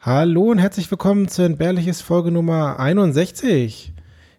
[0.00, 3.92] Hallo und herzlich willkommen zu Entbehrliches Folge Nummer 61.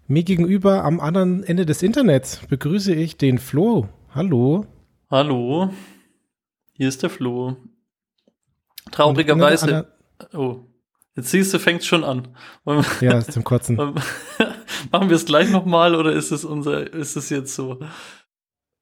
[0.07, 3.89] Mir gegenüber am anderen Ende des Internets begrüße ich den Flo.
[4.15, 4.65] Hallo.
[5.11, 5.73] Hallo.
[6.71, 7.57] Hier ist der Flo.
[8.91, 9.91] Traurigerweise.
[10.31, 10.61] Oh,
[11.17, 12.29] jetzt siehst du, fängt schon an.
[13.01, 13.75] Ja, ist zum Kotzen.
[14.91, 17.81] Machen wir es gleich nochmal oder ist es unser, ist es jetzt so?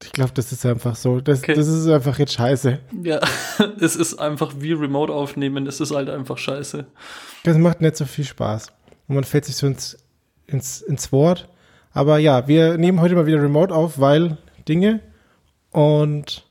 [0.02, 1.20] Ich glaube, das ist einfach so.
[1.20, 1.54] Das, okay.
[1.54, 2.78] das ist einfach jetzt scheiße.
[3.02, 3.20] Ja,
[3.80, 6.86] es ist einfach wie Remote aufnehmen, es ist halt einfach scheiße.
[7.44, 8.68] Das macht nicht so viel Spaß.
[9.08, 9.98] Und man fällt sich so ins,
[10.46, 11.48] ins, ins Wort.
[11.92, 14.36] Aber ja, wir nehmen heute mal wieder Remote auf, weil
[14.68, 15.00] Dinge.
[15.72, 16.44] Und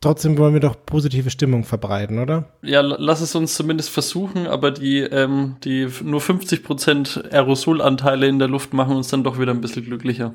[0.00, 2.48] trotzdem wollen wir doch positive Stimmung verbreiten, oder?
[2.62, 8.48] Ja, lass es uns zumindest versuchen, aber die, ähm, die nur 50% Aerosolanteile in der
[8.48, 10.32] Luft machen uns dann doch wieder ein bisschen glücklicher.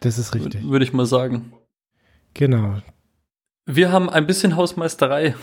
[0.00, 0.68] Das ist richtig.
[0.68, 1.52] Würde ich mal sagen.
[2.34, 2.80] Genau.
[3.66, 5.34] Wir haben ein bisschen Hausmeisterei.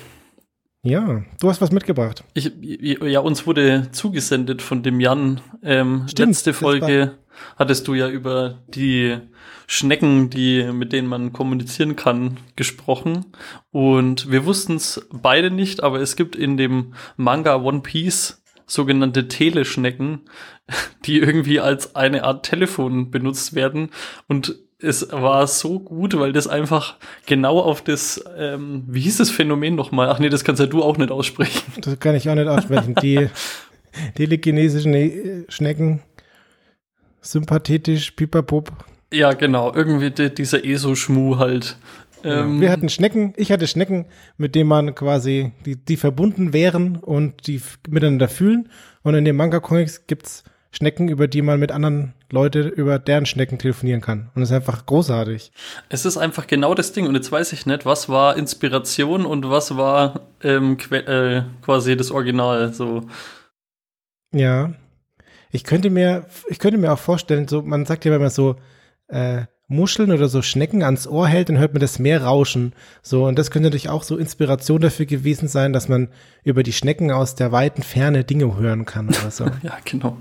[0.85, 2.25] Ja, du hast was mitgebracht.
[2.33, 5.39] Ich, ja, uns wurde zugesendet von dem Jan.
[5.61, 7.17] Ähm, Stimmt, letzte Folge
[7.55, 9.17] hattest du ja über die
[9.65, 13.25] Schnecken, die, mit denen man kommunizieren kann, gesprochen.
[13.71, 19.27] Und wir wussten es beide nicht, aber es gibt in dem Manga One Piece sogenannte
[19.27, 20.21] Teleschnecken,
[21.05, 23.89] die irgendwie als eine Art Telefon benutzt werden.
[24.27, 29.29] Und es war so gut, weil das einfach genau auf das, ähm, wie hieß das
[29.29, 30.09] Phänomen nochmal?
[30.09, 31.61] Ach nee, das kannst ja du auch nicht aussprechen.
[31.81, 32.95] Das kann ich auch nicht aussprechen.
[33.01, 33.29] Die
[34.15, 36.01] telekinesischen äh, Schnecken,
[37.21, 38.71] sympathetisch, pipapup.
[39.13, 39.73] Ja, genau.
[39.73, 41.77] Irgendwie die, dieser ESO-Schmu halt.
[42.23, 44.05] Ähm, wir hatten Schnecken, ich hatte Schnecken,
[44.37, 48.69] mit denen man quasi, die, die verbunden wären und die miteinander fühlen.
[49.03, 53.59] Und in den Manga-Comics gibt's Schnecken, über die man mit anderen Leuten über deren Schnecken
[53.59, 54.31] telefonieren kann.
[54.33, 55.51] Und das ist einfach großartig.
[55.89, 57.05] Es ist einfach genau das Ding.
[57.05, 62.09] Und jetzt weiß ich nicht, was war Inspiration und was war ähm, äh, quasi das
[62.09, 62.73] Original.
[62.73, 63.05] So.
[64.33, 64.73] Ja.
[65.51, 68.55] Ich könnte mir, ich könnte mir auch vorstellen, so, man sagt ja immer so,
[69.09, 72.73] äh, Muscheln oder so Schnecken ans Ohr hält, dann hört man das Meer rauschen.
[73.01, 76.09] So, und das könnte natürlich auch so Inspiration dafür gewesen sein, dass man
[76.43, 79.45] über die Schnecken aus der weiten Ferne Dinge hören kann oder so.
[79.63, 80.17] ja, genau.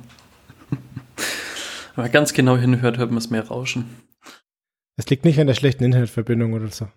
[1.95, 3.85] Wenn man ganz genau hinhört, hört man das Meer rauschen.
[4.97, 6.89] Es liegt nicht an der schlechten Internetverbindung oder so.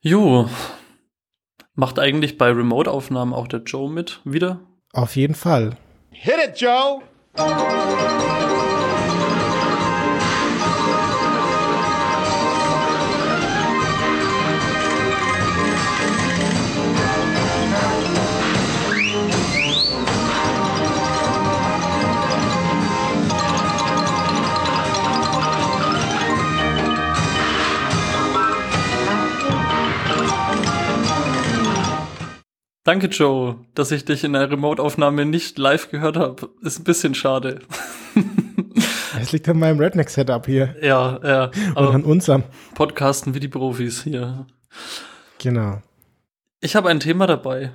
[0.00, 0.48] Jo.
[1.74, 4.60] Macht eigentlich bei Remote-Aufnahmen auch der Joe mit wieder?
[4.92, 5.76] Auf jeden Fall.
[6.10, 7.02] Hit it, Joe!
[32.86, 36.50] Danke, Joe, dass ich dich in der Remote-Aufnahme nicht live gehört habe.
[36.62, 37.58] Ist ein bisschen schade.
[39.18, 40.76] Es liegt an meinem Redneck-Setup hier.
[40.82, 41.50] Ja, ja.
[41.74, 42.44] Und an unserem.
[42.74, 44.46] Podcasten wie die Profis hier.
[45.38, 45.80] Genau.
[46.60, 47.72] Ich habe ein Thema dabei.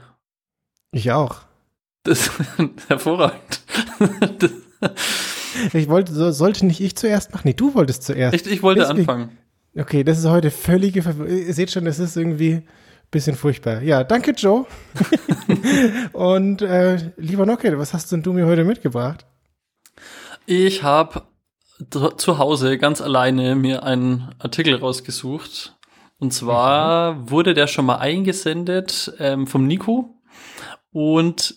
[0.91, 1.37] Ich auch.
[2.03, 2.31] Das ist
[2.87, 3.61] hervorragend.
[4.37, 4.51] Das
[5.73, 7.41] ich wollte, so, sollte nicht ich zuerst machen?
[7.45, 8.35] Nee, du wolltest zuerst.
[8.35, 9.37] Ich, ich wollte Deswegen, anfangen.
[9.75, 12.61] Okay, das ist heute völlige Ver Ihr seht schon, das ist irgendwie
[13.11, 13.81] Bisschen furchtbar.
[13.81, 14.65] Ja, danke, Joe.
[16.13, 19.25] Und äh, lieber Nocke, was hast denn du mir heute mitgebracht?
[20.45, 21.23] Ich habe
[21.89, 25.77] zu Hause ganz alleine mir einen Artikel rausgesucht.
[26.19, 27.29] Und zwar mhm.
[27.31, 30.21] wurde der schon mal eingesendet ähm, vom Nico.
[30.91, 31.55] Und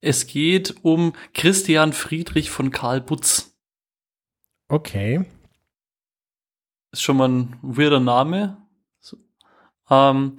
[0.00, 3.56] es geht um Christian Friedrich von Karl Butz.
[4.68, 5.24] Okay.
[6.90, 8.56] Ist schon mal ein weirder Name.
[8.98, 9.18] So.
[9.88, 10.36] Ähm,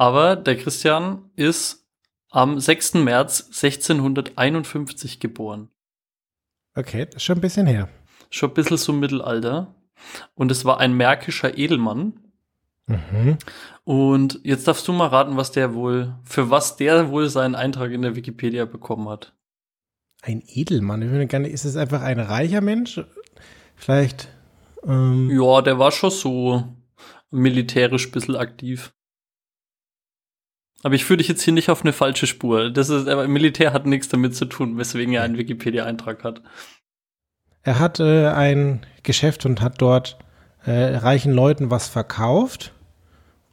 [0.00, 1.86] aber der Christian ist
[2.30, 2.94] am 6.
[2.94, 5.68] März 1651 geboren.
[6.74, 7.90] Okay, das ist schon ein bisschen her.
[8.30, 9.74] Schon ein bisschen so Mittelalter.
[10.34, 12.14] Und es war ein märkischer Edelmann.
[12.86, 13.36] Mhm.
[13.84, 17.90] Und jetzt darfst du mal raten, was der wohl, für was der wohl seinen Eintrag
[17.90, 19.34] in der Wikipedia bekommen hat.
[20.22, 21.02] Ein Edelmann?
[21.02, 23.02] Ich würde gerne, ist es einfach ein reicher Mensch?
[23.76, 24.28] Vielleicht.
[24.82, 26.64] Ähm ja, der war schon so
[27.30, 28.94] militärisch ein bisschen aktiv.
[30.82, 32.70] Aber ich führe dich jetzt hier nicht auf eine falsche Spur.
[32.70, 36.42] Das ist, aber Militär hat nichts damit zu tun, weswegen er einen Wikipedia-Eintrag hat.
[37.62, 40.18] Er hat äh, ein Geschäft und hat dort
[40.64, 42.72] äh, reichen Leuten was verkauft.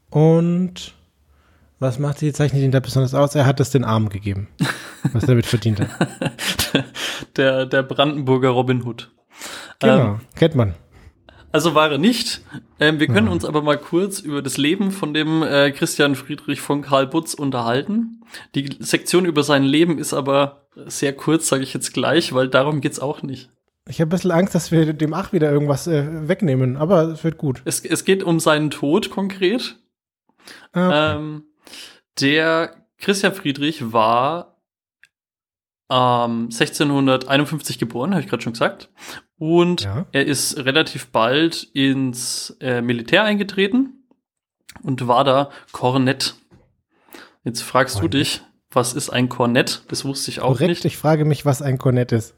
[0.10, 0.94] Und
[1.80, 3.36] was macht sie, zeichnet ihn da besonders aus?
[3.36, 4.48] Er hat es den Armen gegeben,
[5.12, 6.86] was er damit verdient hat.
[7.36, 9.12] der, der Brandenburger Robin Hood.
[9.80, 10.76] Genau, ähm, kennt man.
[11.52, 12.42] Also war er nicht.
[12.80, 13.34] Ähm, wir können ja.
[13.34, 17.34] uns aber mal kurz über das Leben von dem äh, Christian Friedrich von Karl Butz
[17.34, 18.22] unterhalten.
[18.54, 22.82] Die Sektion über sein Leben ist aber sehr kurz, sage ich jetzt gleich, weil darum
[22.82, 23.50] geht's auch nicht.
[23.88, 27.24] Ich habe ein bisschen Angst, dass wir dem Ach wieder irgendwas äh, wegnehmen, aber es
[27.24, 27.62] wird gut.
[27.64, 29.78] Es, es geht um seinen Tod konkret.
[30.74, 31.18] Ah, okay.
[31.18, 31.44] Ähm,
[32.20, 34.58] der Christian Friedrich war
[35.90, 38.90] ähm, 1651 geboren, habe ich gerade schon gesagt.
[39.38, 40.06] Und ja.
[40.12, 44.04] er ist relativ bald ins äh, Militär eingetreten
[44.82, 46.36] und war da Kornett.
[47.44, 48.14] Jetzt fragst Kornett.
[48.14, 48.42] du dich,
[48.72, 49.84] was ist ein Kornett?
[49.90, 50.86] Das wusste ich auch Korrekt, nicht.
[50.86, 52.36] ich frage mich, was ein Kornett ist.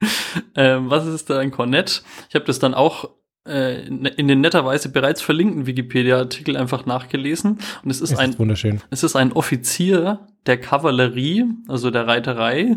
[0.54, 2.02] ähm, was ist da ein Kornett?
[2.28, 3.10] Ich habe das dann auch
[3.46, 7.58] äh, in den netterweise bereits verlinkten Wikipedia-Artikel einfach nachgelesen.
[7.82, 8.80] Und es ist, ist ein wunderschön.
[8.90, 12.76] Es ist ein Offizier der Kavallerie, also der Reiterei,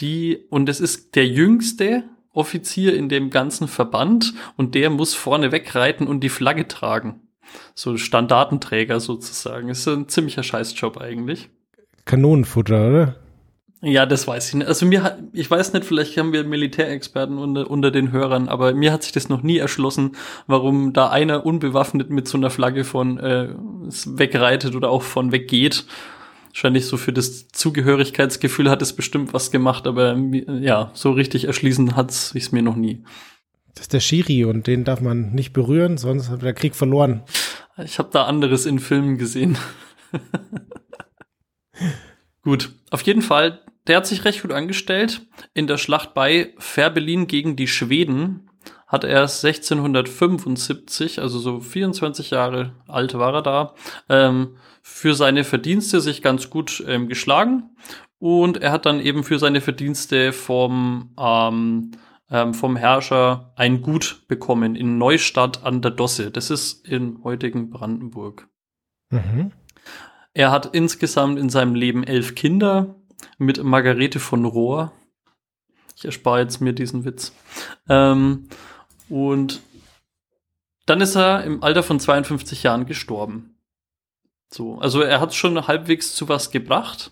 [0.00, 2.04] die und es ist der jüngste
[2.34, 7.22] Offizier in dem ganzen Verband und der muss vorne wegreiten und die Flagge tragen.
[7.74, 9.68] So Standartenträger sozusagen.
[9.68, 11.48] Ist ein ziemlicher Scheißjob eigentlich.
[12.04, 13.16] Kanonenfutter, oder?
[13.86, 14.66] Ja, das weiß ich nicht.
[14.66, 18.72] Also mir hat, ich weiß nicht, vielleicht haben wir Militärexperten unter, unter den Hörern, aber
[18.72, 20.12] mir hat sich das noch nie erschlossen,
[20.46, 23.50] warum da einer unbewaffnet mit so einer Flagge von äh,
[24.06, 25.84] wegreitet oder auch von weggeht.
[26.54, 31.96] Wahrscheinlich so für das Zugehörigkeitsgefühl hat es bestimmt was gemacht, aber ja, so richtig erschließen
[31.96, 33.02] hat es sich mir noch nie.
[33.74, 37.24] Das ist der Shiri und den darf man nicht berühren, sonst hat der Krieg verloren.
[37.84, 39.58] Ich habe da anderes in Filmen gesehen.
[42.42, 45.22] Gut, auf jeden Fall der hat sich recht gut angestellt.
[45.52, 48.50] In der Schlacht bei Färbelin gegen die Schweden
[48.86, 53.74] hat er 1675, also so 24 Jahre alt war er da,
[54.08, 57.70] ähm, für seine Verdienste sich ganz gut ähm, geschlagen.
[58.18, 61.92] Und er hat dann eben für seine Verdienste vom, ähm,
[62.30, 66.30] ähm, vom Herrscher ein Gut bekommen in Neustadt an der Dosse.
[66.30, 68.46] Das ist in heutigen Brandenburg.
[69.08, 69.52] Mhm.
[70.34, 72.94] Er hat insgesamt in seinem Leben elf Kinder
[73.38, 74.92] mit Margarete von Rohr.
[75.96, 77.32] Ich erspare jetzt mir diesen Witz.
[77.88, 78.50] Ähm,
[79.08, 79.62] und
[80.84, 83.53] dann ist er im Alter von 52 Jahren gestorben.
[84.54, 87.10] So, also er hat schon halbwegs zu was gebracht,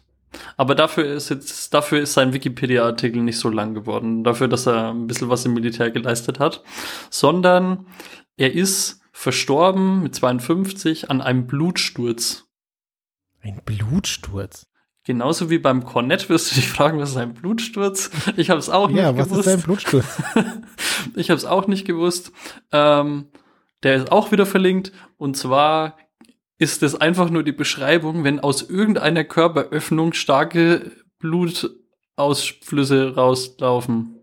[0.57, 4.91] aber dafür ist jetzt, dafür ist sein Wikipedia-Artikel nicht so lang geworden, dafür, dass er
[4.91, 6.63] ein bisschen was im Militär geleistet hat,
[7.11, 7.89] sondern
[8.37, 12.45] er ist verstorben mit 52 an einem Blutsturz.
[13.41, 14.69] Ein Blutsturz?
[15.03, 18.13] Genauso wie beim Cornett wirst du dich fragen, was ist ein Blutsturz?
[18.37, 19.31] Ich habe es auch nicht ja, gewusst.
[19.33, 20.23] Ja, was ist ein Blutsturz?
[21.17, 22.31] ich habe es auch nicht gewusst.
[22.71, 23.31] Ähm,
[23.83, 24.93] der ist auch wieder verlinkt.
[25.19, 25.97] Und zwar
[26.59, 34.23] ist es einfach nur die Beschreibung, wenn aus irgendeiner Körperöffnung starke Blutausflüsse rauslaufen.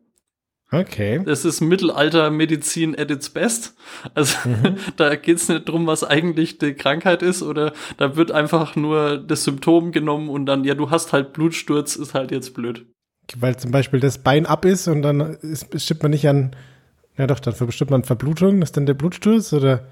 [0.72, 1.22] Okay.
[1.26, 3.76] Das ist Mittelaltermedizin at its best.
[4.14, 4.78] Also mhm.
[4.98, 9.44] da geht's nicht drum, was eigentlich die Krankheit ist, oder da wird einfach nur das
[9.44, 12.86] Symptom genommen und dann, ja, du hast halt Blutsturz, ist halt jetzt blöd.
[13.38, 16.56] Weil zum Beispiel das Bein ab ist und dann ist, bestimmt man nicht an,
[17.18, 19.88] ja doch, dann bestimmt man Verblutung, ist dann der Blutsturz oder?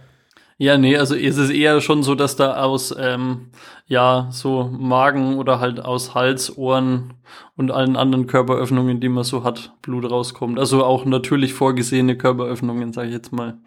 [0.60, 3.52] Ja, nee, also ist es eher schon so, dass da aus, ähm,
[3.86, 7.14] ja, so Magen oder halt aus Hals, Ohren
[7.56, 10.58] und allen anderen Körperöffnungen, die man so hat, Blut rauskommt.
[10.58, 13.60] Also auch natürlich vorgesehene Körperöffnungen, sage ich jetzt mal.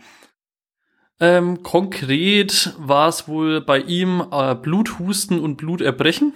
[1.21, 6.33] Ähm, konkret war es wohl bei ihm äh, Bluthusten und Bluterbrechen.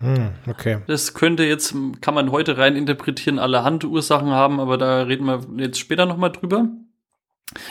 [0.00, 0.78] Hm, okay.
[0.88, 5.46] Das könnte jetzt, kann man heute rein interpretieren, alle Handursachen haben, aber da reden wir
[5.58, 6.68] jetzt später nochmal drüber.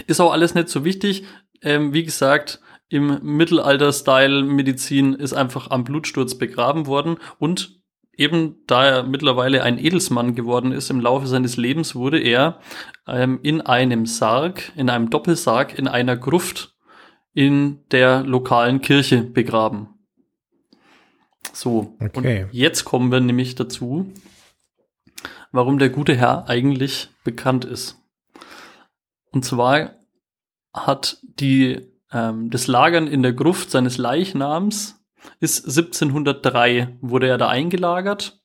[0.08, 1.26] Ist auch alles nicht so wichtig.
[1.62, 2.60] Ähm, wie gesagt,
[2.90, 7.82] im Mittelalter-Style Medizin ist einfach am Blutsturz begraben worden und
[8.18, 12.60] eben da er mittlerweile ein Edelsmann geworden ist im Laufe seines Lebens, wurde er
[13.08, 16.76] ähm, in einem Sarg, in einem Doppelsarg, in einer Gruft
[17.34, 19.90] in der lokalen Kirche begraben.
[21.52, 22.44] So, okay.
[22.44, 24.12] und jetzt kommen wir nämlich dazu,
[25.52, 27.98] warum der gute Herr eigentlich bekannt ist.
[29.32, 29.96] Und zwar
[30.76, 35.02] hat die, ähm, das Lagern in der Gruft seines Leichnams
[35.40, 38.40] ist 1703 wurde er da eingelagert.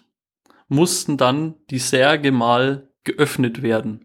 [0.67, 4.04] mussten dann die Särge mal geöffnet werden.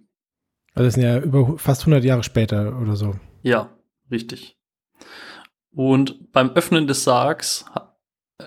[0.74, 3.14] Also das sind ja über fast 100 Jahre später oder so.
[3.42, 3.70] Ja,
[4.10, 4.56] richtig.
[5.72, 7.64] Und beim Öffnen des Sargs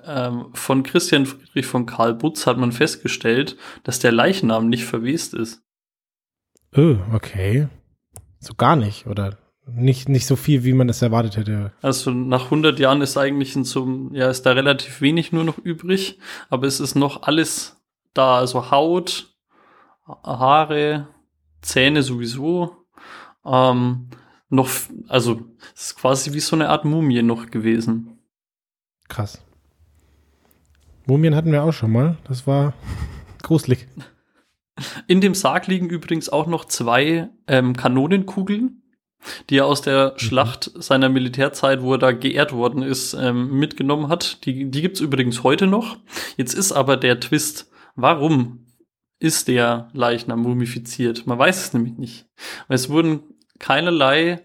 [0.05, 5.33] ähm, von Christian Friedrich von Karl Butz hat man festgestellt, dass der Leichnam nicht verwest
[5.33, 5.61] ist.
[6.75, 7.67] Oh, okay.
[8.39, 9.37] So gar nicht, oder?
[9.65, 11.71] Nicht, nicht so viel, wie man es erwartet hätte.
[11.81, 15.57] Also nach 100 Jahren ist eigentlich in so, ja, ist da relativ wenig nur noch
[15.57, 17.81] übrig, aber es ist noch alles
[18.13, 19.33] da, also Haut,
[20.05, 21.07] Haare,
[21.63, 22.85] Zähne sowieso,
[23.45, 24.09] ähm,
[24.49, 24.69] noch,
[25.07, 25.41] also
[25.73, 28.19] es ist quasi wie so eine Art Mumie noch gewesen.
[29.09, 29.41] Krass.
[31.05, 32.17] Mumien hatten wir auch schon mal.
[32.27, 32.73] Das war
[33.41, 33.87] gruselig.
[35.07, 38.83] In dem Sarg liegen übrigens auch noch zwei ähm, Kanonenkugeln,
[39.49, 40.19] die er aus der mhm.
[40.19, 44.45] Schlacht seiner Militärzeit, wo er da geehrt worden ist, ähm, mitgenommen hat.
[44.45, 45.97] Die, die gibt's übrigens heute noch.
[46.37, 48.62] Jetzt ist aber der Twist, warum
[49.23, 51.25] ist der Leichnam mumifiziert?
[51.25, 52.25] Man weiß es nämlich nicht.
[52.67, 53.21] Es wurden
[53.57, 54.41] keinerlei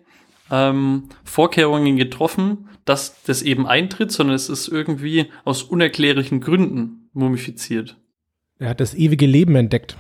[0.51, 7.97] ähm, Vorkehrungen getroffen, dass das eben eintritt, sondern es ist irgendwie aus unerklärlichen Gründen mumifiziert.
[8.61, 9.97] Er hat das ewige Leben entdeckt.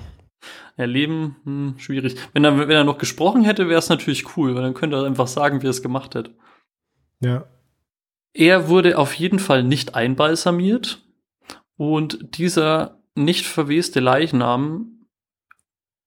[0.76, 2.14] Ja, Leben, hm, schwierig.
[2.32, 5.06] Wenn er, wenn er noch gesprochen hätte, wäre es natürlich cool, weil dann könnte er
[5.06, 6.30] einfach sagen, wie er es gemacht hat.
[7.18, 7.46] Ja.
[8.32, 11.04] Er wurde auf jeden Fall nicht einbalsamiert
[11.76, 15.06] und dieser nicht verweste Leichnam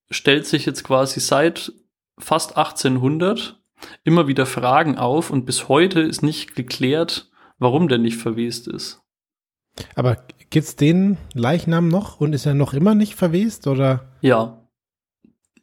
[0.09, 1.73] stellt sich jetzt quasi seit
[2.17, 3.61] fast 1800
[4.03, 9.01] immer wieder Fragen auf und bis heute ist nicht geklärt, warum der nicht verwest ist.
[9.95, 14.11] Aber gibt's den Leichnam noch und ist er noch immer nicht verwest oder?
[14.21, 14.67] Ja,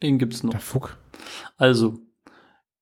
[0.02, 0.52] den gibt's noch.
[0.52, 0.98] Der Fuck.
[1.56, 2.00] Also,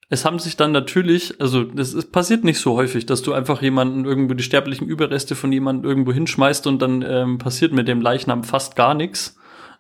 [0.08, 3.60] es haben sich dann natürlich, also das ist, passiert nicht so häufig, dass du einfach
[3.60, 8.00] jemanden irgendwo die sterblichen Überreste von jemandem irgendwo hinschmeißt und dann ähm, passiert mit dem
[8.00, 9.36] Leichnam fast gar nichts.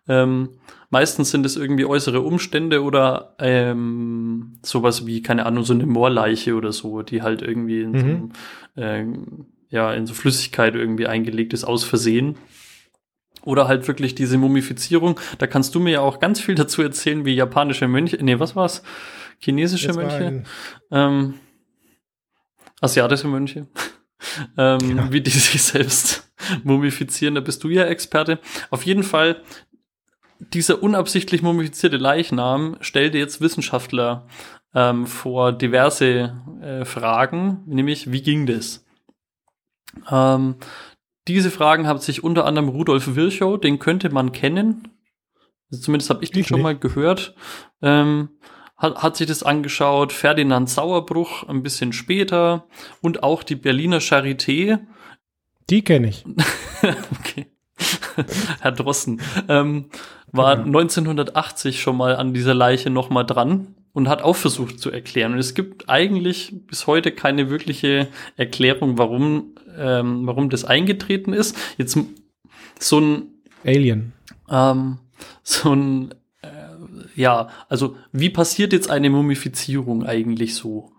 [0.08, 0.50] Ähm,
[0.90, 6.54] meistens sind es irgendwie äußere Umstände oder ähm, sowas wie, keine Ahnung, so eine Moorleiche
[6.54, 8.32] oder so, die halt irgendwie in, mhm.
[8.74, 9.06] so, äh,
[9.68, 12.36] ja, in so Flüssigkeit irgendwie eingelegt ist, aus Versehen.
[13.42, 15.20] Oder halt wirklich diese Mumifizierung.
[15.38, 18.56] Da kannst du mir ja auch ganz viel dazu erzählen, wie japanische Mönche, nee, was
[18.56, 18.82] war's?
[19.38, 20.44] Chinesische Jetzt Mönche?
[20.90, 21.34] Ähm,
[22.80, 23.66] asiatische Mönche.
[24.58, 25.12] ähm, ja.
[25.12, 26.30] Wie die sich selbst
[26.64, 28.38] mumifizieren, da bist du ja Experte.
[28.70, 29.42] Auf jeden Fall
[30.38, 34.26] dieser unabsichtlich mumifizierte Leichnam stellte jetzt Wissenschaftler
[34.74, 38.84] ähm, vor diverse äh, Fragen, nämlich wie ging das?
[40.10, 40.56] Ähm,
[41.28, 44.88] diese Fragen haben sich unter anderem Rudolf Virchow, den könnte man kennen.
[45.70, 46.64] Also zumindest habe ich den ich schon nicht.
[46.64, 47.34] mal gehört.
[47.82, 48.28] Ähm,
[48.76, 50.12] hat, hat sich das angeschaut.
[50.12, 52.66] Ferdinand Sauerbruch ein bisschen später
[53.00, 54.78] und auch die Berliner Charité.
[55.70, 56.24] Die kenne ich.
[57.18, 57.46] okay.
[58.60, 59.86] Herr Drossen, ähm,
[60.32, 60.64] war ja.
[60.64, 65.32] 1980 schon mal an dieser Leiche noch mal dran und hat auch versucht zu erklären.
[65.32, 71.56] Und es gibt eigentlich bis heute keine wirkliche Erklärung, warum, ähm, warum das eingetreten ist.
[71.78, 71.98] Jetzt
[72.78, 73.22] so ein
[73.64, 74.12] Alien.
[74.50, 74.98] Ähm,
[75.42, 76.14] so ein
[77.14, 80.92] ja, also wie passiert jetzt eine Mumifizierung eigentlich so?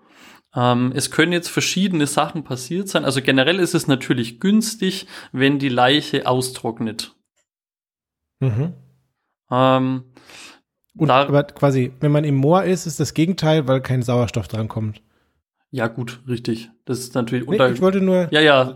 [0.55, 3.05] Ähm, es können jetzt verschiedene Sachen passiert sein.
[3.05, 7.15] Also generell ist es natürlich günstig, wenn die Leiche austrocknet.
[8.39, 8.73] Mhm.
[9.51, 10.03] Ähm,
[10.95, 14.47] Und, da, aber quasi, wenn man im Moor ist, ist das Gegenteil, weil kein Sauerstoff
[14.47, 15.01] dran kommt.
[15.69, 16.69] Ja, gut, richtig.
[16.85, 18.29] Das ist natürlich nee, Ich wollte nur.
[18.31, 18.73] Ja, ja.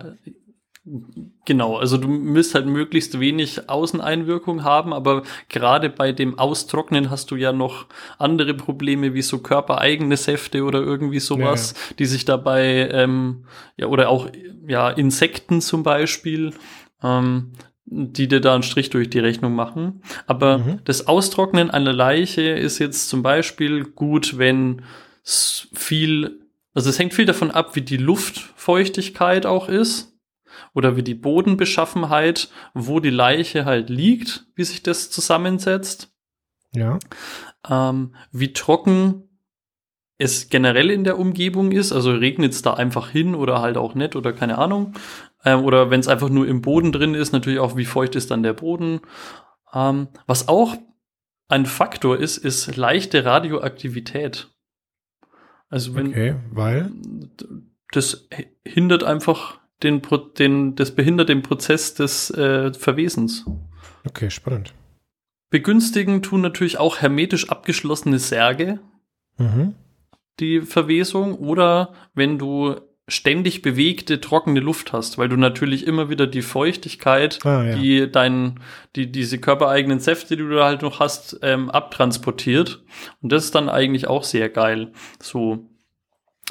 [1.45, 7.29] Genau, also du müsst halt möglichst wenig Außeneinwirkung haben, aber gerade bei dem Austrocknen hast
[7.29, 7.85] du ja noch
[8.17, 11.95] andere Probleme wie so körpereigene Säfte oder irgendwie sowas, ja, ja.
[11.99, 13.45] die sich dabei, ähm,
[13.77, 14.27] ja, oder auch
[14.67, 16.51] ja, Insekten zum Beispiel,
[17.03, 17.51] ähm,
[17.85, 20.01] die dir da einen Strich durch die Rechnung machen.
[20.25, 20.79] Aber mhm.
[20.85, 24.81] das Austrocknen einer Leiche ist jetzt zum Beispiel gut, wenn
[25.23, 26.39] viel,
[26.73, 30.10] also es hängt viel davon ab, wie die Luftfeuchtigkeit auch ist
[30.73, 36.13] oder wie die Bodenbeschaffenheit, wo die Leiche halt liegt, wie sich das zusammensetzt.
[36.73, 36.99] Ja.
[37.69, 39.27] Ähm, wie trocken
[40.17, 43.95] es generell in der Umgebung ist, also regnet es da einfach hin oder halt auch
[43.95, 44.93] nicht oder keine Ahnung.
[45.43, 48.29] Ähm, oder wenn es einfach nur im Boden drin ist, natürlich auch, wie feucht ist
[48.29, 49.01] dann der Boden.
[49.73, 50.75] Ähm, was auch
[51.47, 54.49] ein Faktor ist, ist leichte Radioaktivität.
[55.69, 56.91] Also wenn okay, weil
[57.91, 58.27] das
[58.65, 60.01] hindert einfach den,
[60.37, 63.45] den, das behindert den Prozess des äh, Verwesens.
[64.07, 64.73] Okay, spannend.
[65.49, 68.79] Begünstigen tun natürlich auch hermetisch abgeschlossene Särge
[69.37, 69.75] mhm.
[70.39, 76.27] die Verwesung oder wenn du ständig bewegte, trockene Luft hast, weil du natürlich immer wieder
[76.27, 77.75] die Feuchtigkeit, ah, ja.
[77.75, 78.61] die dein,
[78.95, 82.83] die, diese körpereigenen Säfte, die du da halt noch hast, ähm, abtransportiert.
[83.21, 84.93] Und das ist dann eigentlich auch sehr geil.
[85.19, 85.67] So.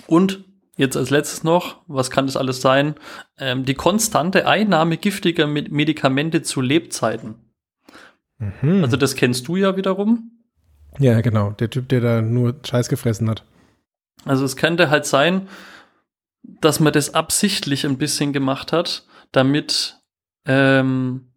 [0.07, 0.45] Und
[0.81, 2.95] Jetzt als letztes noch, was kann das alles sein?
[3.37, 7.35] Ähm, die konstante Einnahme giftiger Medikamente zu Lebzeiten.
[8.39, 8.83] Mhm.
[8.83, 10.41] Also das kennst du ja wiederum.
[10.99, 11.51] Ja, genau.
[11.51, 13.45] Der Typ, der da nur Scheiß gefressen hat.
[14.25, 15.49] Also es könnte halt sein,
[16.43, 20.01] dass man das absichtlich ein bisschen gemacht hat, damit,
[20.47, 21.30] ähm,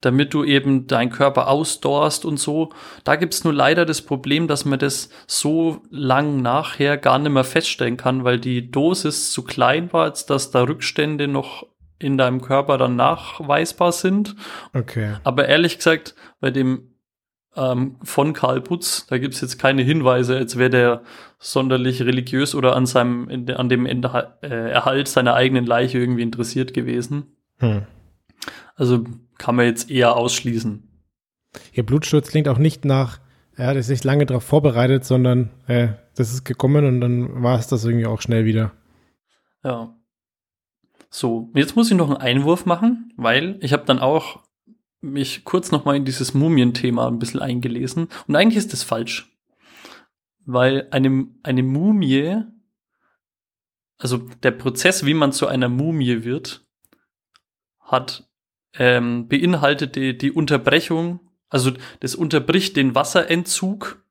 [0.00, 2.70] damit du eben deinen Körper ausdorst und so.
[3.04, 7.44] Da gibt's nur leider das Problem, dass man das so lang nachher gar nicht mehr
[7.44, 11.66] feststellen kann, weil die Dosis zu klein war, als dass da Rückstände noch
[11.98, 14.34] in deinem Körper dann nachweisbar sind.
[14.72, 15.16] Okay.
[15.22, 16.94] Aber ehrlich gesagt, bei dem
[17.56, 21.02] ähm, von Karl Putz, da gibt's jetzt keine Hinweise, als wäre der
[21.38, 24.30] sonderlich religiös oder an seinem an dem äh,
[24.70, 27.36] Erhalt seiner eigenen Leiche irgendwie interessiert gewesen.
[27.58, 27.82] Hm.
[28.76, 29.04] Also
[29.40, 30.86] kann man jetzt eher ausschließen.
[31.72, 33.20] Ihr Blutsturz klingt auch nicht nach,
[33.56, 37.66] er hat sich lange darauf vorbereitet, sondern äh, das ist gekommen und dann war es
[37.66, 38.72] das irgendwie auch schnell wieder.
[39.64, 39.96] Ja.
[41.08, 44.44] So, jetzt muss ich noch einen Einwurf machen, weil ich habe dann auch
[45.00, 49.34] mich kurz noch mal in dieses Mumienthema ein bisschen eingelesen und eigentlich ist das falsch.
[50.44, 52.42] Weil eine, eine Mumie,
[53.96, 56.66] also der Prozess, wie man zu einer Mumie wird,
[57.80, 58.29] hat
[58.78, 64.04] ähm, beinhaltet die, die Unterbrechung, also das unterbricht den Wasserentzug.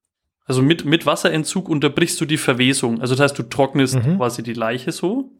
[0.45, 3.01] Also mit, mit Wasserentzug unterbrichst du die Verwesung.
[3.01, 4.17] Also das heißt, du trocknest mhm.
[4.17, 5.31] quasi die Leiche so.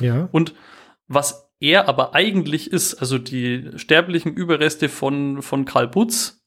[0.00, 0.28] Ja.
[0.32, 0.54] Und
[1.08, 6.42] was er aber eigentlich ist, also die sterblichen Überreste von, von Karl Butz,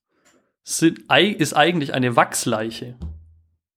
[0.64, 1.00] sind,
[1.40, 2.96] ist eigentlich eine Wachsleiche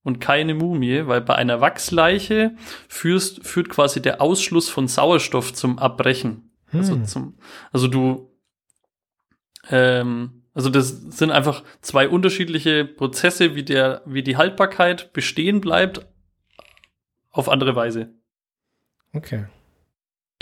[0.02, 2.54] und keine Mumie, weil bei einer Wachsleiche
[2.88, 6.50] führst, führt quasi der Ausschluss von Sauerstoff zum Abbrechen.
[6.72, 7.00] Also hm.
[7.02, 7.34] Also, zum,
[7.70, 8.31] also du,
[9.70, 16.06] ähm, also das sind einfach zwei unterschiedliche Prozesse, wie der, wie die Haltbarkeit bestehen bleibt,
[17.30, 18.10] auf andere Weise.
[19.14, 19.46] Okay.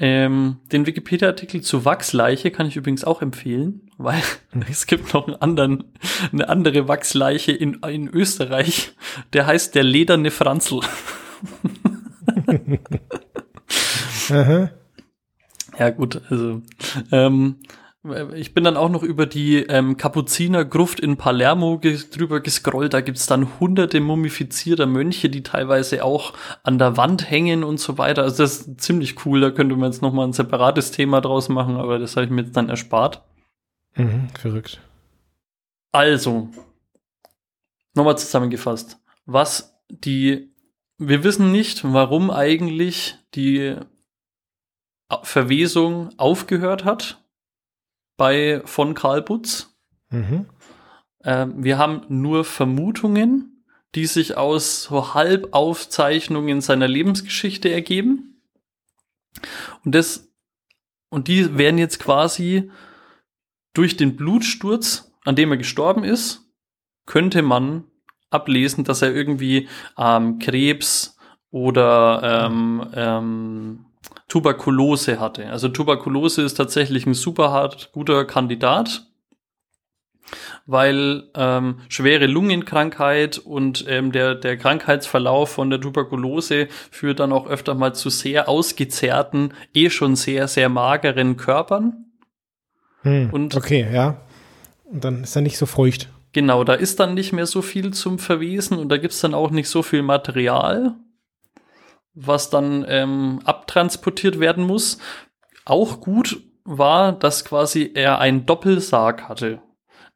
[0.02, 4.22] Ähm, den Wikipedia-Artikel zu Wachsleiche kann ich übrigens auch empfehlen, weil
[4.52, 4.64] mhm.
[4.70, 5.92] es gibt noch einen anderen,
[6.32, 8.92] eine andere Wachsleiche in, in Österreich,
[9.34, 10.80] der heißt der lederne Franzl.
[15.78, 16.62] ja gut, also
[17.12, 17.56] ähm,
[18.34, 22.94] ich bin dann auch noch über die ähm, Kapuzinergruft in Palermo ge drüber gescrollt.
[22.94, 27.98] Da gibt's dann hunderte mumifizierter Mönche, die teilweise auch an der Wand hängen und so
[27.98, 28.22] weiter.
[28.22, 29.42] Also das ist ziemlich cool.
[29.42, 32.30] Da könnte man jetzt noch mal ein separates Thema draus machen, aber das habe ich
[32.30, 33.22] mir jetzt dann erspart.
[33.96, 34.80] Mhm, verrückt.
[35.92, 36.48] Also,
[37.94, 38.98] nochmal zusammengefasst.
[39.26, 40.54] Was die,
[40.96, 43.76] wir wissen nicht, warum eigentlich die
[45.22, 47.19] Verwesung aufgehört hat
[48.20, 49.74] bei von Karl Butz.
[50.10, 50.44] Mhm.
[51.24, 58.42] Ähm, wir haben nur Vermutungen, die sich aus so Halbaufzeichnungen seiner Lebensgeschichte ergeben.
[59.86, 60.30] Und das,
[61.08, 62.70] und die werden jetzt quasi
[63.72, 66.42] durch den Blutsturz, an dem er gestorben ist,
[67.06, 67.84] könnte man
[68.28, 71.16] ablesen, dass er irgendwie ähm, Krebs
[71.50, 73.86] oder ähm, ähm,
[74.30, 75.50] Tuberkulose hatte.
[75.50, 79.08] Also Tuberkulose ist tatsächlich ein super hart guter Kandidat,
[80.66, 87.48] weil ähm, schwere Lungenkrankheit und ähm, der, der Krankheitsverlauf von der Tuberkulose führt dann auch
[87.48, 92.06] öfter mal zu sehr ausgezerrten, eh schon sehr, sehr mageren Körpern.
[93.02, 94.20] Hm, und okay, ja.
[94.84, 96.08] Und dann ist er nicht so feucht.
[96.32, 99.50] Genau, da ist dann nicht mehr so viel zum Verwesen und da gibt's dann auch
[99.50, 100.94] nicht so viel Material
[102.14, 104.98] was dann ähm, abtransportiert werden muss.
[105.64, 109.62] Auch gut war, dass quasi er einen Doppelsarg hatte.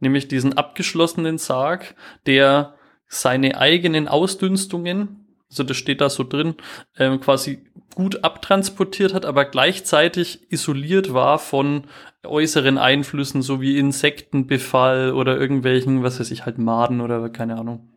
[0.00, 1.94] Nämlich diesen abgeschlossenen Sarg,
[2.26, 2.74] der
[3.06, 6.54] seine eigenen Ausdünstungen, also das steht da so drin,
[6.98, 11.84] ähm, quasi gut abtransportiert hat, aber gleichzeitig isoliert war von
[12.24, 17.93] äußeren Einflüssen, so wie Insektenbefall oder irgendwelchen, was weiß ich, halt Maden oder keine Ahnung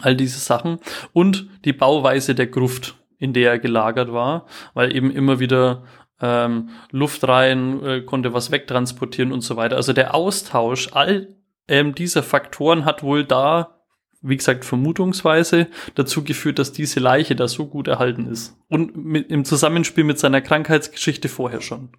[0.00, 0.78] all diese Sachen
[1.12, 5.84] und die Bauweise der Gruft, in der er gelagert war, weil eben immer wieder
[6.20, 9.76] ähm, Luft rein, äh, konnte was wegtransportieren und so weiter.
[9.76, 11.36] Also der Austausch all
[11.68, 13.80] ähm, dieser Faktoren hat wohl da,
[14.22, 18.56] wie gesagt, vermutungsweise dazu geführt, dass diese Leiche da so gut erhalten ist.
[18.68, 21.90] Und mit, im Zusammenspiel mit seiner Krankheitsgeschichte vorher schon.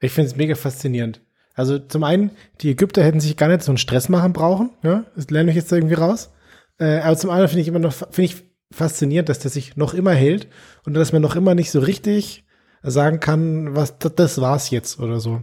[0.00, 1.20] Ich finde es mega faszinierend.
[1.54, 5.04] Also zum einen, die Ägypter hätten sich gar nicht so einen Stress machen brauchen, ja,
[5.14, 6.33] das lerne ich jetzt irgendwie raus.
[6.78, 8.36] Äh, aber zum anderen finde ich immer noch, finde ich
[8.70, 10.48] faszinierend, dass der sich noch immer hält
[10.84, 12.44] und dass man noch immer nicht so richtig
[12.82, 15.42] sagen kann, was das war's jetzt oder so.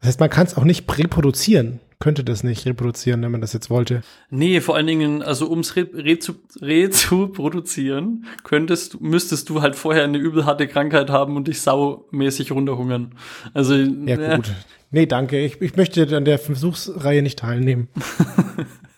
[0.00, 3.52] Das heißt, man kann es auch nicht reproduzieren, könnte das nicht reproduzieren, wenn man das
[3.52, 4.00] jetzt wollte.
[4.30, 9.60] Nee, vor allen Dingen, also ums re, re, zu, re zu produzieren, könntest, müsstest du
[9.60, 13.14] halt vorher eine übelharte Krankheit haben und dich saumäßig runterhungern.
[13.52, 14.50] Also ja, äh, gut.
[14.90, 15.38] Nee, danke.
[15.38, 17.88] Ich, ich möchte an der Versuchsreihe nicht teilnehmen.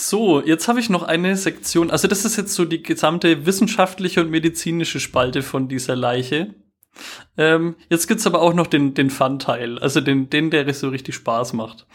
[0.00, 1.90] So, jetzt habe ich noch eine Sektion.
[1.90, 6.54] Also das ist jetzt so die gesamte wissenschaftliche und medizinische Spalte von dieser Leiche.
[7.36, 11.14] Ähm, jetzt gibt's aber auch noch den, den Fun-Teil, also den, den, der so richtig
[11.16, 11.86] Spaß macht.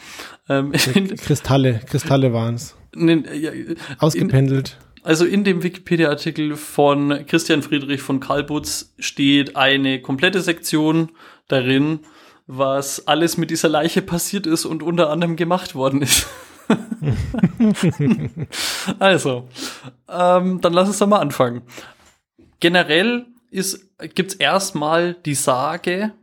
[0.47, 2.75] Ähm, Kristalle, Kristalle waren's.
[2.95, 3.51] In, ja,
[3.97, 4.77] Ausgependelt.
[4.97, 11.11] In, also in dem Wikipedia-Artikel von Christian Friedrich von Kalbutz steht eine komplette Sektion
[11.47, 12.01] darin,
[12.45, 16.27] was alles mit dieser Leiche passiert ist und unter anderem gemacht worden ist.
[18.99, 19.47] also,
[20.09, 21.61] ähm, dann lass uns doch mal anfangen.
[22.59, 23.25] Generell
[24.13, 26.13] gibt es erstmal die Sage,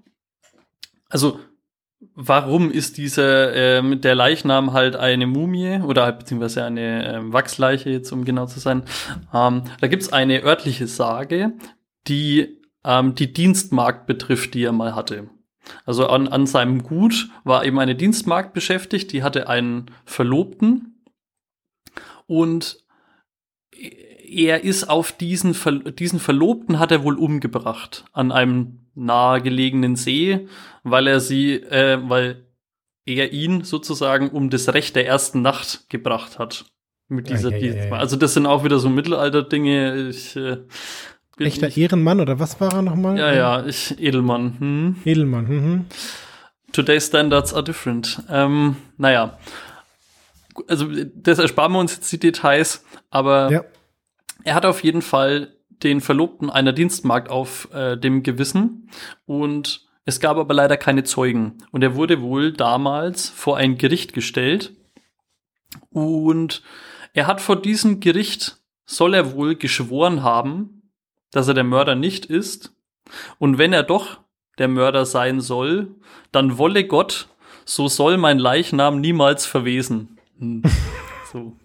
[1.08, 1.38] also
[2.14, 7.90] warum ist dieser ähm, der Leichnam halt eine Mumie oder halt beziehungsweise eine ähm, Wachsleiche
[7.90, 8.82] jetzt um genau zu sein.
[9.32, 11.52] Ähm, da gibt es eine örtliche Sage,
[12.08, 15.28] die ähm, die Dienstmarkt betrifft, die er mal hatte.
[15.84, 21.02] Also an, an seinem Gut war eben eine Dienstmarkt beschäftigt, die hatte einen Verlobten
[22.26, 22.82] und
[24.32, 30.48] er ist auf diesen, Ver diesen Verlobten hat er wohl umgebracht an einem nahegelegenen See,
[30.82, 32.46] weil er sie, äh, weil
[33.04, 36.66] er ihn sozusagen um das Recht der ersten Nacht gebracht hat.
[37.08, 40.08] Mit dieser ja, ja, ja, Also das sind auch wieder so Mittelalter-Dinge.
[40.08, 40.58] Ich, äh,
[41.38, 43.18] Echter Ehrenmann oder was war er nochmal?
[43.18, 44.56] Ja, ja, ich, Edelmann.
[44.58, 44.96] Hm.
[45.04, 45.86] Edelmann, mhm.
[46.72, 48.22] Today's standards are different.
[48.30, 49.38] Ähm, naja.
[50.68, 53.64] Also, das ersparen wir uns jetzt die Details, aber ja.
[54.44, 58.90] er hat auf jeden Fall den Verlobten einer Dienstmarkt auf äh, dem Gewissen
[59.26, 61.58] und es gab aber leider keine Zeugen.
[61.70, 64.74] Und er wurde wohl damals vor ein Gericht gestellt
[65.90, 66.62] und
[67.14, 70.81] er hat vor diesem Gericht, soll er wohl geschworen haben,
[71.32, 72.72] dass er der Mörder nicht ist.
[73.38, 74.20] Und wenn er doch
[74.58, 75.96] der Mörder sein soll,
[76.30, 77.28] dann wolle Gott,
[77.64, 80.18] so soll mein Leichnam niemals verwesen.
[80.38, 80.62] Hm.
[81.32, 81.56] So.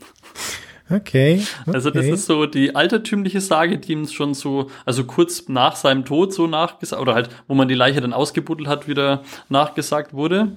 [0.89, 5.49] Okay, okay, Also das ist so die altertümliche Sage, die ihm schon so, also kurz
[5.49, 9.23] nach seinem Tod so nachgesagt, oder halt, wo man die Leiche dann ausgebuddelt hat, wieder
[9.49, 10.55] nachgesagt wurde.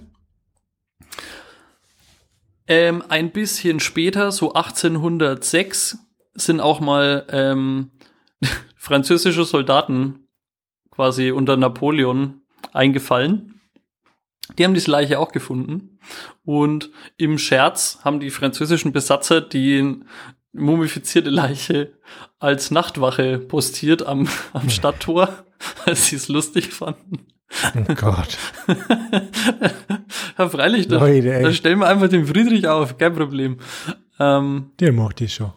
[2.68, 5.98] Ähm, ein bisschen später, so 1806,
[6.34, 7.90] sind auch mal ähm,
[8.80, 10.26] französische Soldaten
[10.90, 12.40] quasi unter Napoleon
[12.72, 13.60] eingefallen.
[14.56, 16.00] Die haben diese Leiche auch gefunden.
[16.44, 20.00] Und im Scherz haben die französischen Besatzer die
[20.52, 21.92] mumifizierte Leiche
[22.38, 25.44] als Nachtwache postiert am, am Stadttor,
[25.84, 27.26] als sie es lustig fanden.
[27.76, 28.38] Oh Gott.
[30.38, 33.58] ja, freilich, da, Leute, da stellen wir einfach den Friedrich auf, kein Problem.
[34.18, 35.52] Ähm, Der macht die schon.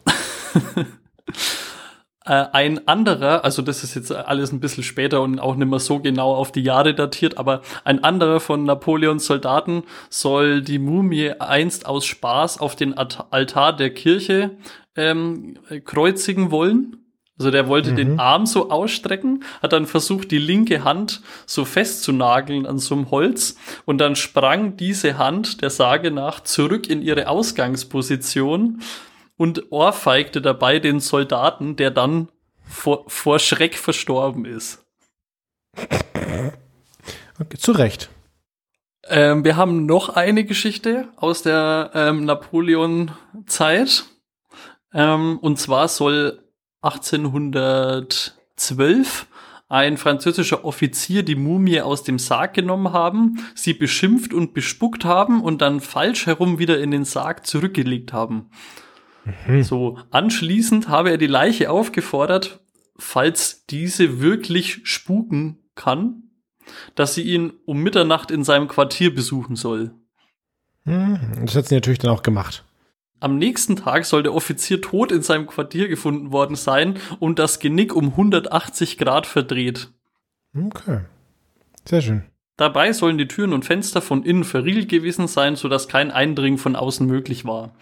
[2.26, 5.78] Äh, ein anderer, also das ist jetzt alles ein bisschen später und auch nicht mehr
[5.78, 11.32] so genau auf die Jahre datiert, aber ein anderer von Napoleons Soldaten soll die Mumie
[11.38, 14.52] einst aus Spaß auf den Altar der Kirche
[14.96, 16.96] ähm, kreuzigen wollen.
[17.36, 17.96] Also der wollte mhm.
[17.96, 23.10] den Arm so ausstrecken, hat dann versucht, die linke Hand so festzunageln an so einem
[23.10, 28.80] Holz und dann sprang diese Hand der Sage nach zurück in ihre Ausgangsposition
[29.36, 32.28] und ohrfeigte dabei den Soldaten, der dann
[32.62, 34.84] vor, vor Schreck verstorben ist.
[37.40, 38.10] Okay, zu Recht.
[39.06, 44.04] Ähm, wir haben noch eine Geschichte aus der ähm, Napoleon-Zeit.
[44.92, 46.44] Ähm, und zwar soll
[46.82, 49.26] 1812
[49.68, 55.42] ein französischer Offizier die Mumie aus dem Sarg genommen haben, sie beschimpft und bespuckt haben
[55.42, 58.50] und dann falsch herum wieder in den Sarg zurückgelegt haben.
[59.24, 59.62] Mhm.
[59.62, 62.60] So, anschließend habe er die Leiche aufgefordert,
[62.96, 66.24] falls diese wirklich spuken kann,
[66.94, 69.92] dass sie ihn um Mitternacht in seinem Quartier besuchen soll.
[70.84, 71.18] Mhm.
[71.44, 72.64] Das hat sie natürlich dann auch gemacht.
[73.20, 77.58] Am nächsten Tag soll der Offizier tot in seinem Quartier gefunden worden sein und das
[77.58, 79.90] Genick um 180 Grad verdreht.
[80.54, 81.00] Okay.
[81.86, 82.22] Sehr schön.
[82.56, 86.76] Dabei sollen die Türen und Fenster von innen verriegelt gewesen sein, sodass kein Eindringen von
[86.76, 87.74] außen möglich war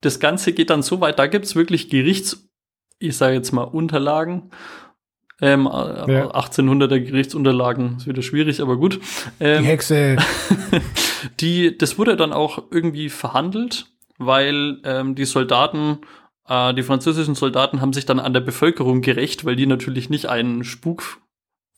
[0.00, 2.48] das Ganze geht dann so weit, da gibt's wirklich Gerichts,
[2.98, 4.50] ich sage jetzt mal Unterlagen,
[5.40, 6.32] ähm, ja.
[6.32, 9.00] 1800er Gerichtsunterlagen ist wieder schwierig, aber gut.
[9.38, 10.16] Ähm, die Hexe.
[11.40, 13.86] die, das wurde dann auch irgendwie verhandelt,
[14.18, 15.98] weil ähm, die Soldaten,
[16.48, 20.26] äh, die französischen Soldaten haben sich dann an der Bevölkerung gerecht, weil die natürlich nicht
[20.26, 21.20] einen Spuk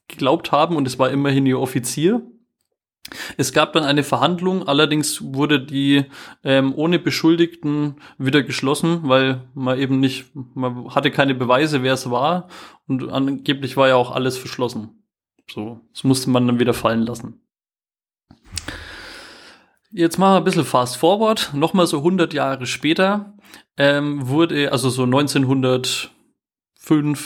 [0.08, 2.22] geglaubt haben und es war immerhin ihr Offizier.
[3.36, 6.04] Es gab dann eine Verhandlung, allerdings wurde die
[6.44, 12.10] ähm, ohne Beschuldigten wieder geschlossen, weil man eben nicht, man hatte keine Beweise, wer es
[12.10, 12.48] war
[12.86, 15.02] und angeblich war ja auch alles verschlossen.
[15.50, 17.40] So, das musste man dann wieder fallen lassen.
[19.92, 23.34] Jetzt wir ein bisschen fast forward, nochmal so 100 Jahre später.
[23.76, 26.12] ähm, wurde, also so 1905,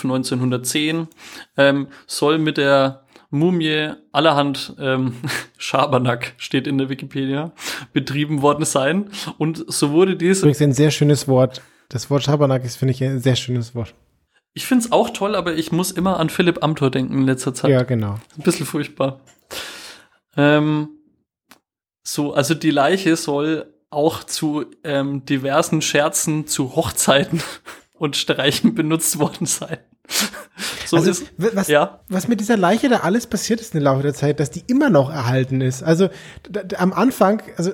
[0.04, 1.08] 1910,
[1.56, 3.03] ähm, soll mit der
[3.34, 5.14] Mumie allerhand ähm,
[5.58, 7.52] Schabernack steht in der Wikipedia
[7.92, 9.10] betrieben worden sein.
[9.38, 11.60] Und so wurde dies übrigens ein sehr schönes Wort.
[11.88, 13.94] Das Wort Schabernack ist finde ich ein sehr schönes Wort.
[14.54, 17.52] Ich finde es auch toll aber ich muss immer an Philipp Amthor denken in letzter
[17.52, 17.70] Zeit.
[17.70, 18.14] Ja genau.
[18.36, 19.20] Ein bisschen furchtbar.
[20.36, 20.88] Ähm,
[22.02, 27.42] so also die Leiche soll auch zu ähm, diversen Scherzen zu Hochzeiten
[27.94, 29.78] und Streichen benutzt worden sein
[30.86, 32.00] so also, ist, was, ja.
[32.08, 34.90] was mit dieser Leiche da alles passiert ist im Laufe der Zeit, dass die immer
[34.90, 35.82] noch erhalten ist.
[35.82, 36.08] Also
[36.76, 37.72] am Anfang, also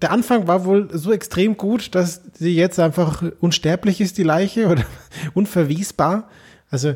[0.00, 4.66] der Anfang war wohl so extrem gut, dass sie jetzt einfach unsterblich ist, die Leiche,
[4.70, 4.84] oder
[5.34, 6.28] unverwiesbar.
[6.70, 6.94] Also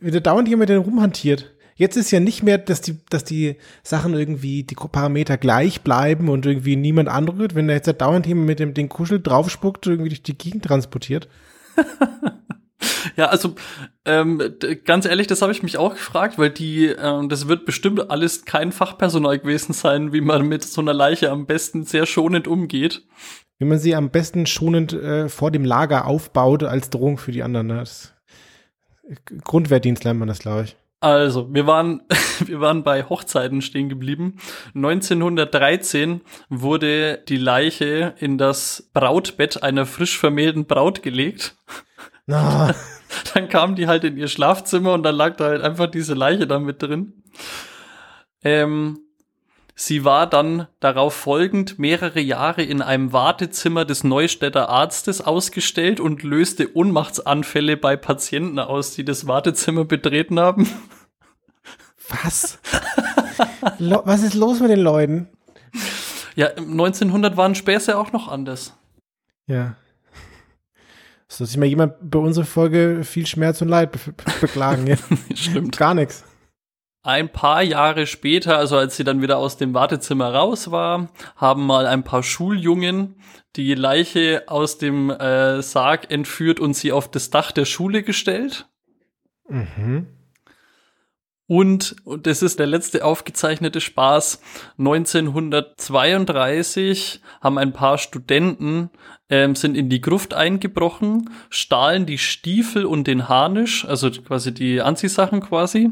[0.00, 1.52] wieder dauernd jemand den rumhantiert.
[1.74, 6.28] Jetzt ist ja nicht mehr, dass die, dass die Sachen irgendwie, die Parameter gleich bleiben
[6.28, 10.08] und irgendwie niemand anrührt, wenn da jetzt dauernd jemand mit dem den Kuschel draufspuckt, irgendwie
[10.08, 11.28] durch die Gegend transportiert.
[13.16, 13.54] Ja, also
[14.04, 14.40] ähm,
[14.84, 18.44] ganz ehrlich, das habe ich mich auch gefragt, weil die, ähm, das wird bestimmt alles
[18.44, 23.02] kein Fachpersonal gewesen sein, wie man mit so einer Leiche am besten sehr schonend umgeht.
[23.58, 27.42] Wie man sie am besten schonend äh, vor dem Lager aufbaut als Drohung für die
[27.42, 27.66] anderen.
[27.68, 27.76] Ne?
[27.78, 28.14] Das,
[29.44, 30.76] Grundwehrdienst lernt man das, glaube ich.
[31.00, 32.02] Also, wir waren,
[32.44, 34.36] wir waren bei Hochzeiten stehen geblieben.
[34.74, 41.56] 1913 wurde die Leiche in das Brautbett einer frisch vermählten Braut gelegt.
[42.28, 42.74] Na.
[43.34, 46.46] Dann kam die halt in ihr Schlafzimmer und dann lag da halt einfach diese Leiche
[46.46, 47.14] da mit drin.
[48.44, 48.98] Ähm,
[49.74, 56.22] sie war dann darauf folgend mehrere Jahre in einem Wartezimmer des Neustädter Arztes ausgestellt und
[56.22, 60.68] löste Ohnmachtsanfälle bei Patienten aus, die das Wartezimmer betreten haben.
[62.10, 62.58] Was?
[63.78, 65.28] Was ist los mit den Leuten?
[66.36, 68.76] Ja, 1900 waren Späße auch noch anders.
[69.46, 69.76] Ja.
[71.30, 73.98] Soll sich mal jemand bei unserer Folge viel Schmerz und Leid be
[74.40, 74.86] beklagen?
[74.86, 74.96] Ja?
[75.34, 75.76] Stimmt.
[75.76, 76.24] Gar nichts.
[77.02, 81.64] Ein paar Jahre später, also als sie dann wieder aus dem Wartezimmer raus war, haben
[81.64, 83.14] mal ein paar Schuljungen
[83.56, 88.66] die Leiche aus dem äh, Sarg entführt und sie auf das Dach der Schule gestellt.
[89.48, 90.06] Mhm.
[91.48, 94.42] Und, und das ist der letzte aufgezeichnete Spaß,
[94.76, 98.90] 1932 haben ein paar Studenten
[99.30, 104.82] ähm, sind in die Gruft eingebrochen, stahlen die Stiefel und den Harnisch, also quasi die
[104.82, 105.88] Anziehsachen quasi,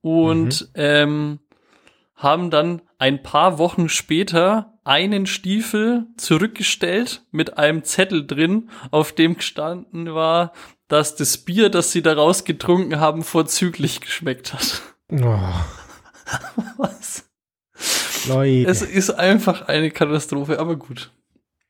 [0.00, 0.68] und mhm.
[0.74, 1.40] ähm,
[2.14, 9.36] haben dann ein paar Wochen später einen Stiefel zurückgestellt mit einem Zettel drin, auf dem
[9.36, 10.52] gestanden war,
[10.88, 14.82] dass das Bier, das sie daraus getrunken haben, vorzüglich geschmeckt hat.
[15.10, 15.38] Oh.
[16.76, 17.28] Was?
[18.28, 18.70] Leute.
[18.70, 21.10] Es ist einfach eine Katastrophe, aber gut.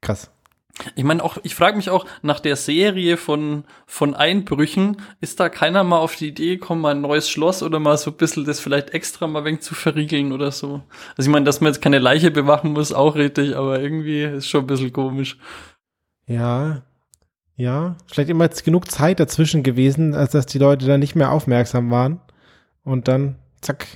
[0.03, 0.31] Krass.
[0.95, 5.49] Ich meine auch, ich frage mich auch nach der Serie von, von Einbrüchen, ist da
[5.49, 8.45] keiner mal auf die Idee gekommen, mal ein neues Schloss oder mal so ein bisschen
[8.45, 10.83] das vielleicht extra mal wenig zu verriegeln oder so?
[11.17, 14.49] Also ich meine, dass man jetzt keine Leiche bewachen muss, auch richtig, aber irgendwie ist
[14.49, 15.39] schon ein bisschen komisch.
[16.27, 16.83] Ja,
[17.57, 21.33] ja, vielleicht immer jetzt genug Zeit dazwischen gewesen, als dass die Leute dann nicht mehr
[21.33, 22.21] aufmerksam waren.
[22.85, 23.87] Und dann, zack.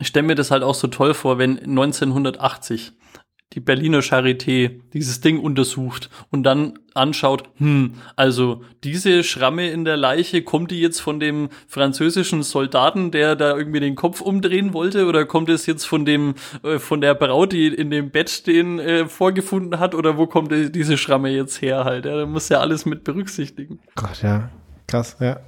[0.00, 2.92] Ich stelle mir das halt auch so toll vor, wenn 1980
[3.52, 9.96] die Berliner Charité dieses Ding untersucht und dann anschaut, hm, also diese Schramme in der
[9.96, 15.06] Leiche, kommt die jetzt von dem französischen Soldaten, der da irgendwie den Kopf umdrehen wollte,
[15.06, 18.78] oder kommt es jetzt von dem, äh, von der Braut, die in dem Bett den
[18.78, 22.04] äh, vorgefunden hat, oder wo kommt die, diese Schramme jetzt her halt?
[22.04, 23.80] Ja, da muss ja alles mit berücksichtigen.
[23.96, 24.50] Gott, ja.
[24.86, 25.40] Krass, ja.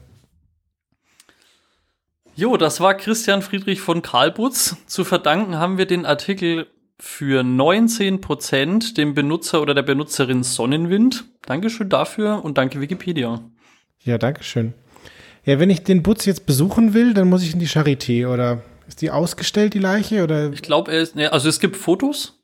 [2.35, 4.77] Jo, das war Christian Friedrich von Karlbutz.
[4.87, 6.67] Zu verdanken haben wir den Artikel
[7.05, 11.25] für 19 Prozent dem Benutzer oder der Benutzerin Sonnenwind.
[11.47, 13.41] Dankeschön dafür und danke Wikipedia.
[14.05, 14.73] Ja, Dankeschön.
[15.45, 18.63] Ja, wenn ich den Butz jetzt besuchen will, dann muss ich in die Charité oder
[18.87, 20.23] ist die ausgestellt, die Leiche?
[20.23, 20.53] Oder?
[20.53, 22.41] Ich glaube, er ist, ne, also es gibt Fotos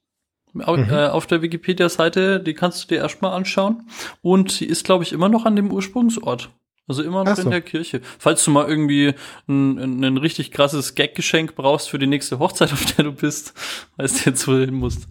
[0.53, 0.89] mhm.
[0.91, 3.89] äh, auf der Wikipedia-Seite, die kannst du dir erstmal anschauen.
[4.23, 6.51] Und sie ist, glaube ich, immer noch an dem Ursprungsort.
[6.89, 7.43] Also immer noch so.
[7.43, 8.01] in der Kirche.
[8.19, 9.15] Falls du mal irgendwie
[9.47, 13.53] ein, ein richtig krasses Gag-Geschenk brauchst für die nächste Hochzeit, auf der du bist,
[13.97, 15.07] weißt du jetzt, wo du hin musst.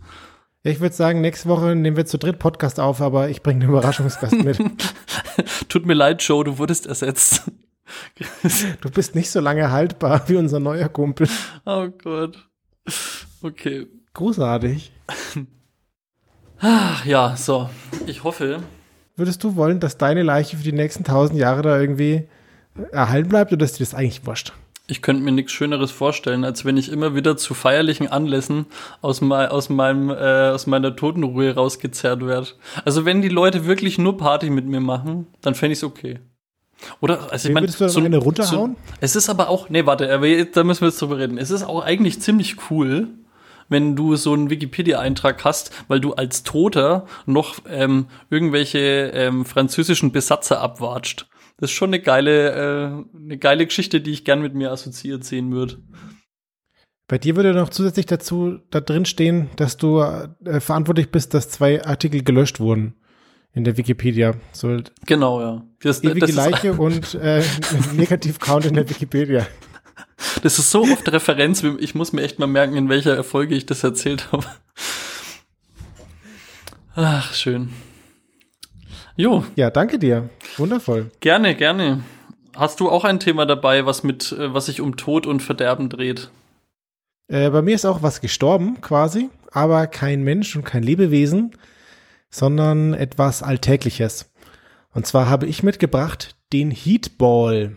[0.64, 3.70] Ich würde sagen, nächste Woche nehmen wir zu dritt Podcast auf, aber ich bringe einen
[3.70, 4.60] Überraschungsgast mit.
[5.70, 7.44] Tut mir leid, Joe, du wurdest ersetzt.
[8.82, 11.30] du bist nicht so lange haltbar wie unser neuer Kumpel.
[11.66, 12.50] Oh Gott.
[13.42, 13.88] Okay.
[14.14, 14.92] Großartig.
[16.60, 17.70] Ach, ja, so.
[18.08, 18.64] Ich hoffe,
[19.18, 22.28] Würdest du wollen, dass deine Leiche für die nächsten tausend Jahre da irgendwie
[22.92, 24.54] erhalten bleibt oder ist dir das eigentlich wurscht?
[24.86, 28.68] Ich könnte mir nichts Schöneres vorstellen, als wenn ich immer wieder zu feierlichen Anlässen
[29.02, 32.48] aus, mein, aus, meinem, äh, aus meiner Totenruhe rausgezerrt werde.
[32.86, 36.20] Also wenn die Leute wirklich nur Party mit mir machen, dann fände ich es okay.
[37.02, 38.76] Oder, also ich meine, so, eine runterhauen?
[38.76, 40.08] So, es ist aber auch, nee, warte,
[40.54, 41.40] da müssen wir jetzt drüber reden.
[41.40, 43.08] Es ist auch eigentlich ziemlich cool,
[43.70, 50.12] wenn du so einen Wikipedia-Eintrag hast, weil du als Toter noch ähm, irgendwelche ähm, französischen
[50.12, 51.28] Besatzer abwatscht.
[51.58, 55.24] Das ist schon eine geile, äh, eine geile Geschichte, die ich gern mit mir assoziiert
[55.24, 55.78] sehen würde.
[57.08, 61.50] Bei dir würde noch zusätzlich dazu da drin stehen, dass du äh, verantwortlich bist, dass
[61.50, 62.96] zwei Artikel gelöscht wurden
[63.54, 64.36] in der Wikipedia.
[64.52, 65.66] So genau, ja.
[65.82, 67.42] Das, ewige das Leiche und äh,
[67.96, 69.48] Negativ-Count in der Wikipedia.
[70.44, 73.66] Das ist so oft Referenz, ich muss mir echt mal merken, in welcher Erfolge ich
[73.66, 74.46] das erzählt habe.
[76.96, 77.70] Ach, schön.
[79.16, 79.44] Jo.
[79.56, 80.30] Ja, danke dir.
[80.58, 81.12] Wundervoll.
[81.20, 82.04] Gerne, gerne.
[82.56, 85.90] Hast du auch ein Thema dabei, was mit, äh, was sich um Tod und Verderben
[85.90, 86.32] dreht?
[87.28, 91.56] Äh, bei mir ist auch was gestorben, quasi, aber kein Mensch und kein Lebewesen,
[92.30, 94.32] sondern etwas Alltägliches.
[94.94, 97.76] Und zwar habe ich mitgebracht den Heatball.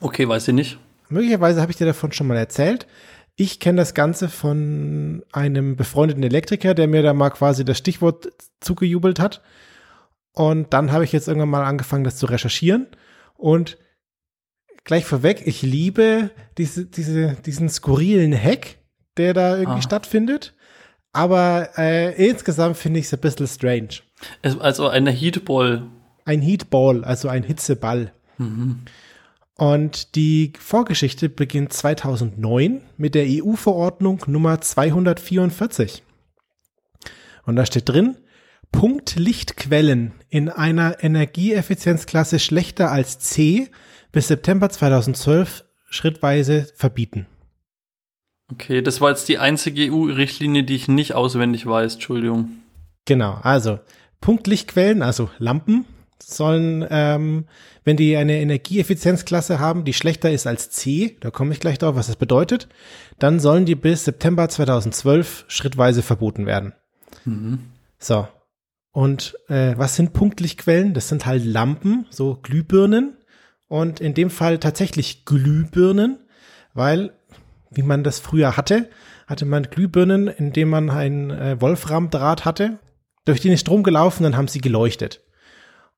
[0.00, 0.78] Okay, weiß ich nicht.
[1.08, 2.86] Möglicherweise habe ich dir davon schon mal erzählt.
[3.36, 8.32] Ich kenne das Ganze von einem befreundeten Elektriker, der mir da mal quasi das Stichwort
[8.60, 9.42] zugejubelt hat.
[10.32, 12.86] Und dann habe ich jetzt irgendwann mal angefangen, das zu recherchieren.
[13.34, 13.78] Und
[14.84, 18.78] gleich vorweg, ich liebe diese, diese, diesen skurrilen Hack,
[19.16, 19.82] der da irgendwie ah.
[19.82, 20.54] stattfindet.
[21.12, 24.00] Aber äh, insgesamt finde ich es ein bisschen strange.
[24.42, 25.84] Also eine Heatball.
[26.26, 28.12] Ein Heatball, also ein Hitzeball.
[28.38, 28.80] Mhm.
[29.56, 36.02] Und die Vorgeschichte beginnt 2009 mit der EU-Verordnung Nummer 244.
[37.44, 38.16] Und da steht drin,
[38.70, 43.70] Punktlichtquellen in einer Energieeffizienzklasse schlechter als C
[44.12, 47.26] bis September 2012 schrittweise verbieten.
[48.52, 52.50] Okay, das war jetzt die einzige EU-Richtlinie, die ich nicht auswendig weiß, Entschuldigung.
[53.06, 53.78] Genau, also
[54.20, 55.86] Punktlichtquellen, also Lampen,
[56.22, 57.46] sollen, ähm,
[57.84, 61.94] wenn die eine Energieeffizienzklasse haben, die schlechter ist als C, da komme ich gleich drauf,
[61.94, 62.68] was das bedeutet,
[63.18, 66.72] dann sollen die bis September 2012 schrittweise verboten werden.
[67.24, 67.60] Mhm.
[67.98, 68.26] So,
[68.96, 70.94] und äh, was sind Punktlichtquellen?
[70.94, 73.18] Das sind halt Lampen, so Glühbirnen.
[73.68, 76.18] Und in dem Fall tatsächlich Glühbirnen,
[76.72, 77.12] weil,
[77.70, 78.88] wie man das früher hatte,
[79.26, 82.78] hatte man Glühbirnen, indem man ein äh, Wolframdraht hatte.
[83.26, 85.20] Durch den ist Strom gelaufen, dann haben sie geleuchtet.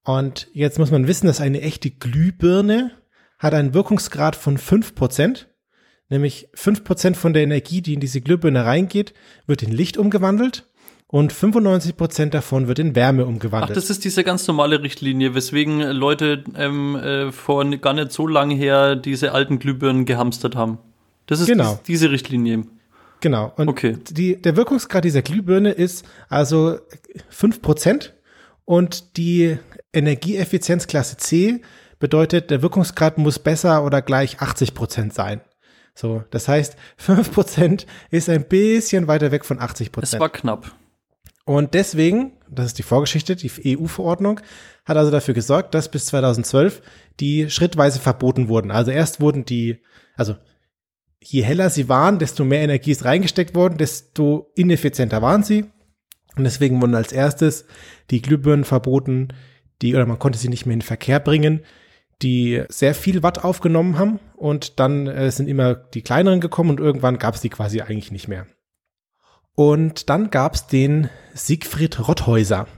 [0.08, 2.92] Und jetzt muss man wissen, dass eine echte Glühbirne
[3.38, 5.50] hat einen Wirkungsgrad von fünf Prozent.
[6.08, 9.12] Nämlich fünf Prozent von der Energie, die in diese Glühbirne reingeht,
[9.46, 10.64] wird in Licht umgewandelt
[11.08, 13.72] und 95 Prozent davon wird in Wärme umgewandelt.
[13.72, 18.26] Ach, das ist diese ganz normale Richtlinie, weswegen Leute ähm, äh, vor gar nicht so
[18.26, 20.78] lange her diese alten Glühbirnen gehamstert haben.
[21.26, 21.74] Das ist genau.
[21.80, 22.62] dies, diese Richtlinie.
[23.20, 23.52] Genau.
[23.56, 23.98] Und okay.
[24.08, 26.78] die, der Wirkungsgrad dieser Glühbirne ist also
[27.28, 28.14] 5 Prozent
[28.68, 29.56] und die
[29.94, 31.62] Energieeffizienzklasse C
[31.98, 35.40] bedeutet, der Wirkungsgrad muss besser oder gleich 80 Prozent sein.
[35.94, 40.14] So, das heißt, 5 Prozent ist ein bisschen weiter weg von 80 Prozent.
[40.14, 40.76] Es war knapp.
[41.46, 44.38] Und deswegen, das ist die Vorgeschichte, die EU-Verordnung
[44.84, 46.82] hat also dafür gesorgt, dass bis 2012
[47.20, 48.70] die schrittweise verboten wurden.
[48.70, 49.78] Also erst wurden die,
[50.14, 50.36] also
[51.22, 55.70] je heller sie waren, desto mehr Energie ist reingesteckt worden, desto ineffizienter waren sie.
[56.38, 57.66] Und deswegen wurden als erstes
[58.10, 59.28] die Glühbirnen verboten,
[59.82, 61.60] die, oder man konnte sie nicht mehr in den Verkehr bringen,
[62.22, 64.20] die sehr viel Watt aufgenommen haben.
[64.36, 68.12] Und dann äh, sind immer die kleineren gekommen und irgendwann gab es die quasi eigentlich
[68.12, 68.46] nicht mehr.
[69.54, 72.68] Und dann gab's den Siegfried Rotthäuser.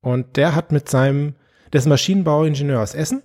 [0.00, 1.34] Und der hat mit seinem,
[1.72, 3.22] der Maschinenbauingenieur aus Essen.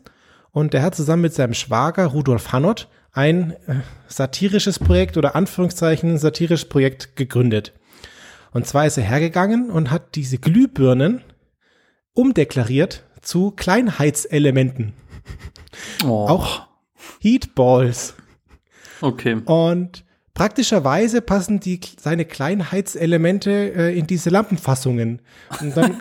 [0.51, 6.17] Und der hat zusammen mit seinem Schwager Rudolf Hannott ein äh, satirisches Projekt oder Anführungszeichen
[6.17, 7.73] satirisches Projekt gegründet.
[8.51, 11.23] Und zwar ist er hergegangen und hat diese Glühbirnen
[12.13, 14.93] umdeklariert zu Kleinheitselementen.
[16.03, 16.27] Oh.
[16.27, 16.67] Auch
[17.21, 18.15] Heatballs.
[19.01, 19.41] Okay.
[19.45, 25.21] Und Praktischerweise passen die, seine Kleinheitselemente äh, in diese Lampenfassungen.
[25.59, 25.99] Und dann,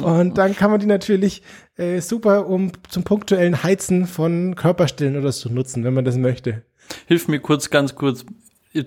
[0.02, 1.42] und dann kann man die natürlich
[1.76, 6.64] äh, super um zum punktuellen Heizen von Körperstellen oder so nutzen, wenn man das möchte.
[7.06, 8.26] Hilf mir kurz, ganz kurz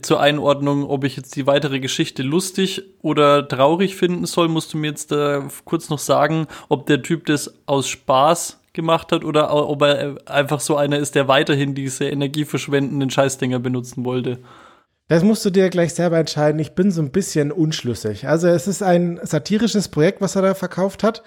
[0.01, 4.77] zur Einordnung, ob ich jetzt die weitere Geschichte lustig oder traurig finden soll, musst du
[4.77, 9.53] mir jetzt äh, kurz noch sagen, ob der Typ das aus Spaß gemacht hat oder
[9.53, 14.39] ob er einfach so einer ist, der weiterhin diese energieverschwendenden Scheißdinger benutzen wollte.
[15.09, 16.59] Das musst du dir gleich selber entscheiden.
[16.59, 18.27] Ich bin so ein bisschen unschlüssig.
[18.27, 21.23] Also es ist ein satirisches Projekt, was er da verkauft hat.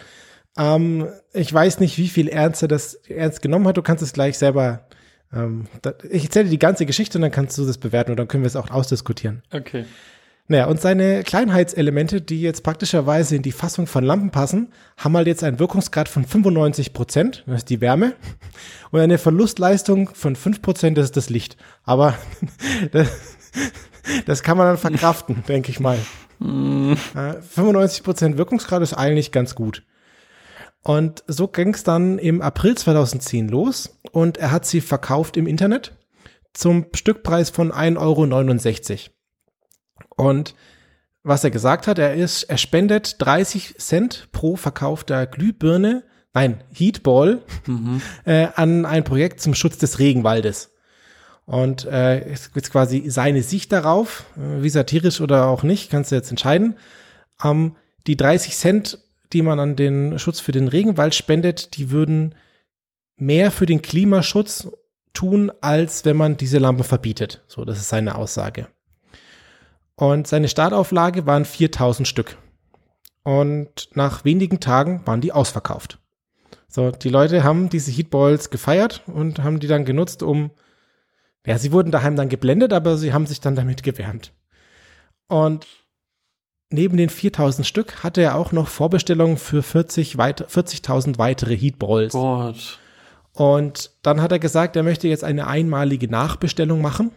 [0.58, 3.76] Ähm, ich weiß nicht, wie viel ernst er das ernst genommen hat.
[3.76, 4.86] Du kannst es gleich selber.
[5.32, 5.66] Ähm,
[6.08, 8.42] ich erzähle dir die ganze Geschichte und dann kannst du das bewerten und dann können
[8.42, 9.42] wir es auch ausdiskutieren.
[9.52, 9.84] Okay.
[10.48, 15.26] Naja, und seine Kleinheitselemente, die jetzt praktischerweise in die Fassung von Lampen passen, haben halt
[15.26, 18.12] jetzt einen Wirkungsgrad von 95 Prozent, das ist die Wärme,
[18.92, 21.56] und eine Verlustleistung von 5 Prozent, das ist das Licht.
[21.82, 22.14] Aber
[22.92, 23.08] das,
[24.24, 25.98] das kann man dann verkraften, denke ich mal.
[26.38, 29.82] 95 Prozent Wirkungsgrad ist eigentlich ganz gut.
[30.86, 35.48] Und so ging es dann im April 2010 los und er hat sie verkauft im
[35.48, 35.96] Internet
[36.52, 40.28] zum Stückpreis von 1,69 Euro.
[40.28, 40.54] Und
[41.24, 47.42] was er gesagt hat, er ist, er spendet 30 Cent pro verkaufter Glühbirne, nein, Heatball,
[47.66, 48.00] mhm.
[48.24, 50.70] äh, an ein Projekt zum Schutz des Regenwaldes.
[51.46, 56.14] Und äh, ist quasi seine Sicht darauf, äh, wie satirisch oder auch nicht, kannst du
[56.14, 56.76] jetzt entscheiden.
[57.42, 57.74] Ähm,
[58.06, 62.34] die 30 Cent, die man an den Schutz für den Regenwald spendet, die würden
[63.16, 64.68] mehr für den Klimaschutz
[65.12, 67.42] tun, als wenn man diese Lampen verbietet.
[67.46, 68.68] So, das ist seine Aussage.
[69.94, 72.36] Und seine Startauflage waren 4000 Stück.
[73.22, 75.98] Und nach wenigen Tagen waren die ausverkauft.
[76.68, 80.50] So, die Leute haben diese Heatballs gefeiert und haben die dann genutzt, um,
[81.46, 84.32] ja, sie wurden daheim dann geblendet, aber sie haben sich dann damit gewärmt.
[85.28, 85.66] Und
[86.70, 92.12] neben den 4000 Stück hatte er auch noch Vorbestellungen für 40 weit 40.000 weitere Heatballs.
[92.12, 92.78] Gott.
[93.32, 97.10] Und dann hat er gesagt, er möchte jetzt eine einmalige Nachbestellung machen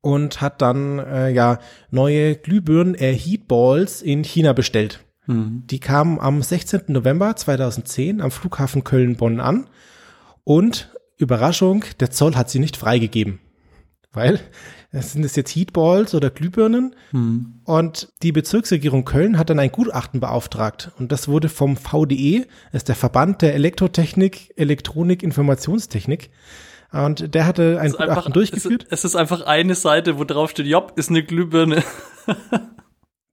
[0.00, 1.58] und hat dann äh, ja
[1.90, 5.00] neue Glühbirnen, äh, Heatballs in China bestellt.
[5.26, 5.64] Mhm.
[5.66, 6.82] Die kamen am 16.
[6.88, 9.68] November 2010 am Flughafen Köln-Bonn an
[10.44, 13.40] und Überraschung, der Zoll hat sie nicht freigegeben.
[14.12, 14.40] Weil
[14.92, 17.60] sind es jetzt Heatballs oder Glühbirnen mhm.
[17.64, 22.80] und die Bezirksregierung Köln hat dann ein Gutachten beauftragt und das wurde vom VDE, das
[22.80, 26.30] ist der Verband der Elektrotechnik, Elektronik, Informationstechnik,
[26.92, 28.86] und der hatte ein Gutachten einfach, durchgeführt.
[28.90, 31.84] Es ist, es ist einfach eine Seite, wo drauf steht, Job ist eine Glühbirne.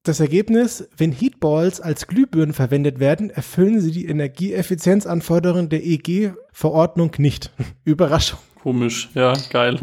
[0.04, 7.52] Das Ergebnis, wenn Heatballs als Glühbirnen verwendet werden, erfüllen sie die Energieeffizienzanforderungen der EG-Verordnung nicht.
[7.84, 8.40] Überraschung.
[8.64, 9.82] Komisch, ja, geil.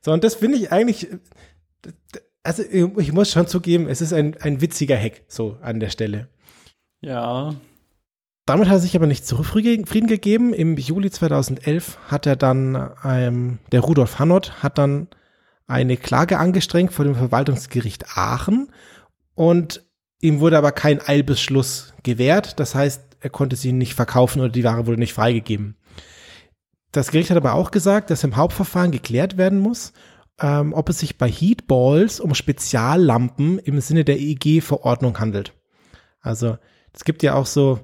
[0.00, 1.08] So, und das finde ich eigentlich,
[2.42, 6.28] also ich muss schon zugeben, es ist ein, ein witziger Hack, so an der Stelle.
[7.00, 7.54] Ja,
[8.50, 10.52] damit hat er sich aber nicht zufrieden gegeben.
[10.52, 15.06] Im Juli 2011 hat er dann, ähm, der Rudolf Hannott hat dann
[15.68, 18.72] eine Klage angestrengt vor dem Verwaltungsgericht Aachen
[19.36, 19.84] und
[20.20, 22.58] ihm wurde aber kein Eilbeschluss gewährt.
[22.58, 25.76] Das heißt, er konnte sie nicht verkaufen oder die Ware wurde nicht freigegeben.
[26.92, 29.92] Das Gericht hat aber auch gesagt, dass im Hauptverfahren geklärt werden muss,
[30.40, 35.52] ähm, ob es sich bei Heatballs um Speziallampen im Sinne der EEG-Verordnung handelt.
[36.20, 36.58] Also
[36.92, 37.80] es gibt ja auch so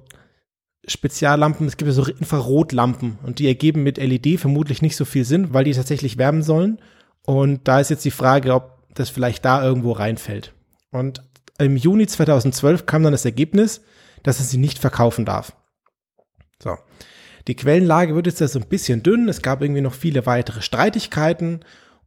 [0.87, 5.25] Speziallampen, es gibt ja so Infrarotlampen und die ergeben mit LED vermutlich nicht so viel
[5.25, 6.79] Sinn, weil die tatsächlich wärmen sollen.
[7.25, 10.53] Und da ist jetzt die Frage, ob das vielleicht da irgendwo reinfällt.
[10.91, 11.23] Und
[11.59, 13.83] im Juni 2012 kam dann das Ergebnis,
[14.23, 15.57] dass es sie nicht verkaufen darf.
[16.63, 16.77] So.
[17.49, 19.29] Die Quellenlage wird jetzt so ein bisschen dünn.
[19.29, 21.61] Es gab irgendwie noch viele weitere Streitigkeiten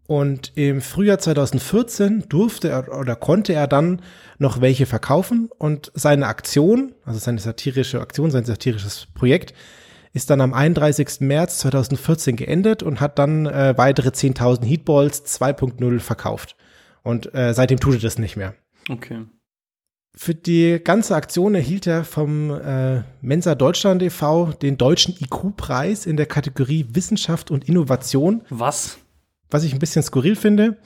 [0.09, 4.01] und im Frühjahr 2014 durfte er oder konnte er dann
[4.39, 9.53] noch welche verkaufen und seine Aktion, also seine satirische Aktion, sein satirisches Projekt,
[10.11, 11.19] ist dann am 31.
[11.19, 16.55] März 2014 geendet und hat dann äh, weitere 10.000 Heatballs 2.0 verkauft.
[17.03, 18.55] Und äh, seitdem tut er das nicht mehr.
[18.89, 19.25] Okay.
[20.21, 24.51] Für die ganze Aktion erhielt er vom äh, Mensa Deutschland e.V.
[24.51, 28.41] den deutschen IQ-Preis in der Kategorie Wissenschaft und Innovation.
[28.49, 28.97] Was?
[29.49, 30.77] was ich ein bisschen skurril finde.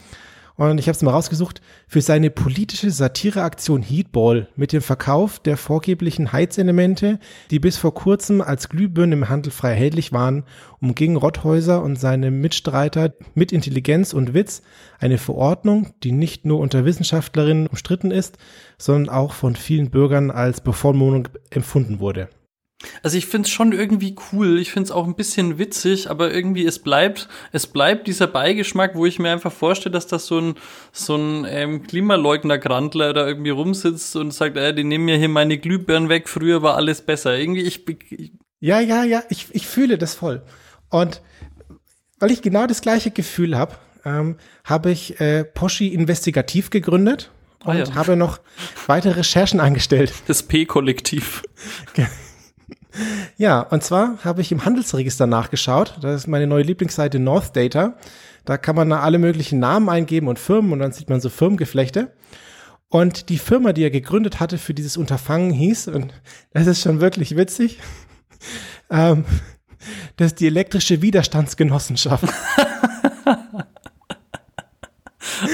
[0.55, 5.57] Und ich habe es mal rausgesucht, für seine politische Satireaktion Heatball mit dem Verkauf der
[5.57, 7.19] vorgeblichen Heizelemente,
[7.49, 10.43] die bis vor kurzem als Glühbirnen im Handel frei erhältlich waren,
[10.79, 14.61] umging Rotthäuser und seine Mitstreiter mit Intelligenz und Witz
[14.99, 18.37] eine Verordnung, die nicht nur unter Wissenschaftlerinnen umstritten ist,
[18.83, 22.27] sondern auch von vielen Bürgern als Bevormundung empfunden wurde.
[23.01, 26.79] Also ich find's schon irgendwie cool, ich find's auch ein bisschen witzig, aber irgendwie es
[26.79, 30.55] bleibt, es bleibt dieser Beigeschmack, wo ich mir einfach vorstelle, dass das so ein
[30.91, 35.57] so ein ähm, Klimaleugner-Grandler da irgendwie rumsitzt und sagt, äh, die nehmen mir hier meine
[35.57, 37.37] Glühbirnen weg, früher war alles besser.
[37.37, 40.41] Irgendwie ich, ich Ja, ja, ja, ich, ich fühle das voll.
[40.89, 41.21] Und
[42.19, 47.31] weil ich genau das gleiche Gefühl habe, ähm, habe ich äh, Poschi Investigativ gegründet
[47.63, 47.95] und ah, ja.
[47.95, 48.39] habe noch
[48.87, 50.13] weitere Recherchen angestellt.
[50.27, 51.43] Das P-Kollektiv.
[53.37, 55.95] Ja, und zwar habe ich im Handelsregister nachgeschaut.
[56.01, 57.97] Das ist meine neue Lieblingsseite North Data.
[58.45, 61.29] Da kann man da alle möglichen Namen eingeben und Firmen und dann sieht man so
[61.29, 62.13] Firmengeflechte.
[62.89, 66.13] Und die Firma, die er gegründet hatte für dieses Unterfangen hieß, und
[66.51, 67.79] das ist schon wirklich witzig,
[68.91, 69.25] ähm,
[70.17, 72.25] das ist die elektrische Widerstandsgenossenschaft.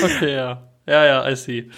[0.04, 0.70] okay, ja.
[0.86, 1.70] Ja, ja, I see.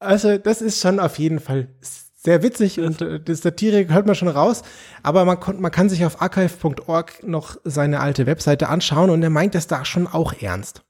[0.00, 1.68] Also, das ist schon auf jeden Fall
[2.14, 4.62] sehr witzig und äh, die Satire hört man schon raus.
[5.02, 9.54] Aber man, man kann sich auf archive.org noch seine alte Webseite anschauen und er meint
[9.54, 10.82] es da schon auch ernst.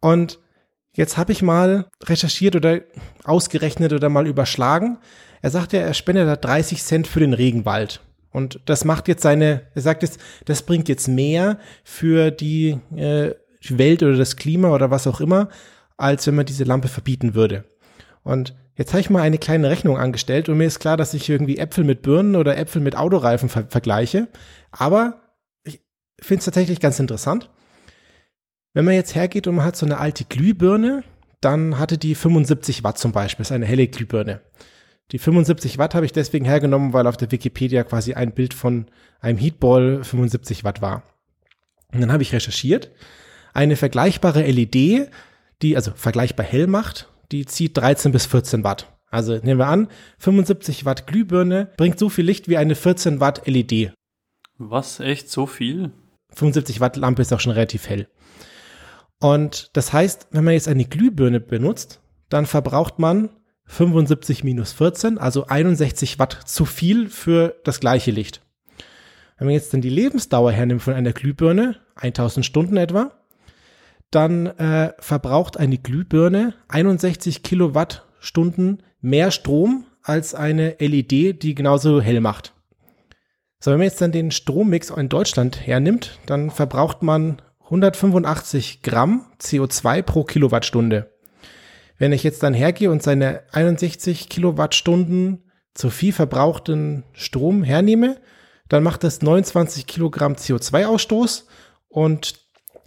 [0.00, 0.40] Und
[0.92, 2.80] jetzt habe ich mal recherchiert oder
[3.24, 4.98] ausgerechnet oder mal überschlagen.
[5.40, 8.00] Er sagt ja, er spendet da 30 Cent für den Regenwald.
[8.30, 13.30] Und das macht jetzt seine, er sagt jetzt, das bringt jetzt mehr für die äh,
[13.68, 15.48] Welt oder das Klima oder was auch immer,
[15.96, 17.64] als wenn man diese Lampe verbieten würde.
[18.24, 21.28] Und jetzt habe ich mal eine kleine Rechnung angestellt und mir ist klar, dass ich
[21.28, 24.28] irgendwie Äpfel mit Birnen oder Äpfel mit Autoreifen ver vergleiche.
[24.72, 25.20] Aber
[25.62, 25.80] ich
[26.20, 27.50] finde es tatsächlich ganz interessant.
[28.72, 31.04] Wenn man jetzt hergeht und man hat so eine alte Glühbirne,
[31.40, 34.40] dann hatte die 75 Watt zum Beispiel, ist eine helle Glühbirne.
[35.12, 38.86] Die 75 Watt habe ich deswegen hergenommen, weil auf der Wikipedia quasi ein Bild von
[39.20, 41.02] einem Heatball 75 Watt war.
[41.92, 42.90] Und dann habe ich recherchiert.
[43.52, 45.10] Eine vergleichbare LED,
[45.62, 48.92] die also vergleichbar hell macht, die zieht 13 bis 14 Watt.
[49.10, 53.46] Also nehmen wir an, 75 Watt Glühbirne bringt so viel Licht wie eine 14 Watt
[53.46, 53.92] LED.
[54.58, 55.00] Was?
[55.00, 55.92] Echt so viel?
[56.30, 58.08] 75 Watt Lampe ist auch schon relativ hell.
[59.20, 63.30] Und das heißt, wenn man jetzt eine Glühbirne benutzt, dann verbraucht man
[63.66, 68.42] 75 minus 14, also 61 Watt zu viel für das gleiche Licht.
[69.38, 73.12] Wenn man jetzt dann die Lebensdauer hernimmt von einer Glühbirne, 1000 Stunden etwa,
[74.14, 82.20] dann äh, verbraucht eine Glühbirne 61 Kilowattstunden mehr Strom als eine LED, die genauso hell
[82.20, 82.54] macht.
[83.58, 89.24] So, wenn man jetzt dann den Strommix in Deutschland hernimmt, dann verbraucht man 185 Gramm
[89.40, 91.10] CO2 pro Kilowattstunde.
[91.96, 98.20] Wenn ich jetzt dann hergehe und seine 61 Kilowattstunden zu viel verbrauchten Strom hernehme,
[98.68, 101.44] dann macht das 29 Kilogramm CO2-Ausstoß
[101.88, 102.43] und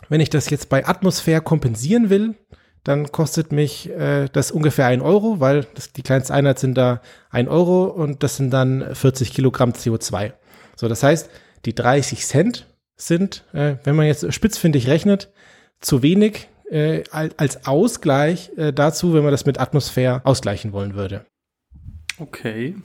[0.10, 2.36] wenn ich das jetzt bei Atmosphäre kompensieren will,
[2.84, 7.02] dann kostet mich äh, das ungefähr ein Euro, weil das, die kleinste Einheit sind da
[7.30, 10.34] ein Euro und das sind dann 40 Kilogramm CO2.
[10.76, 11.30] So, das heißt,
[11.66, 15.32] die 30 Cent sind, äh, wenn man jetzt spitzfindig rechnet,
[15.82, 21.26] zu wenig äh, als Ausgleich äh, dazu, wenn man das mit Atmosphäre ausgleichen wollen würde.
[22.20, 22.76] Okay.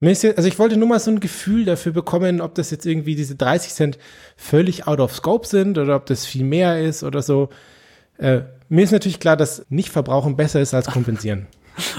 [0.00, 3.34] Also ich wollte nur mal so ein Gefühl dafür bekommen, ob das jetzt irgendwie diese
[3.34, 3.98] 30 Cent
[4.36, 7.48] völlig out of scope sind oder ob das viel mehr ist oder so.
[8.16, 11.46] Äh, mir ist natürlich klar, dass nicht verbrauchen besser ist als kompensieren.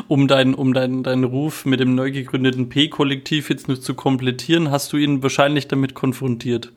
[0.09, 4.71] Um deinen um dein, deinen Ruf mit dem neu gegründeten P-Kollektiv jetzt noch zu komplettieren,
[4.71, 6.73] hast du ihn wahrscheinlich damit konfrontiert.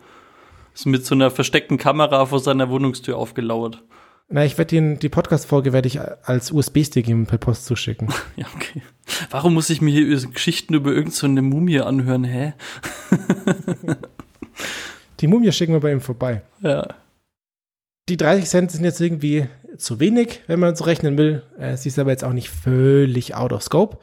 [0.72, 3.82] Ist mit so einer versteckten Kamera vor seiner Wohnungstür aufgelauert.
[4.28, 8.08] Na, ich werde Ihnen die Podcast-Folge werde ich als USB-Stick ihm per Post zuschicken.
[8.36, 8.82] Ja, okay.
[9.30, 12.54] Warum muss ich mir hier Geschichten über irgendeine so Mumie anhören, hä?
[15.20, 16.42] die Mumie schicken wir bei ihm vorbei.
[16.60, 16.86] Ja.
[18.08, 21.42] Die 30 Cent sind jetzt irgendwie zu wenig, wenn man so rechnen will.
[21.76, 23.98] Sie ist aber jetzt auch nicht völlig out of scope.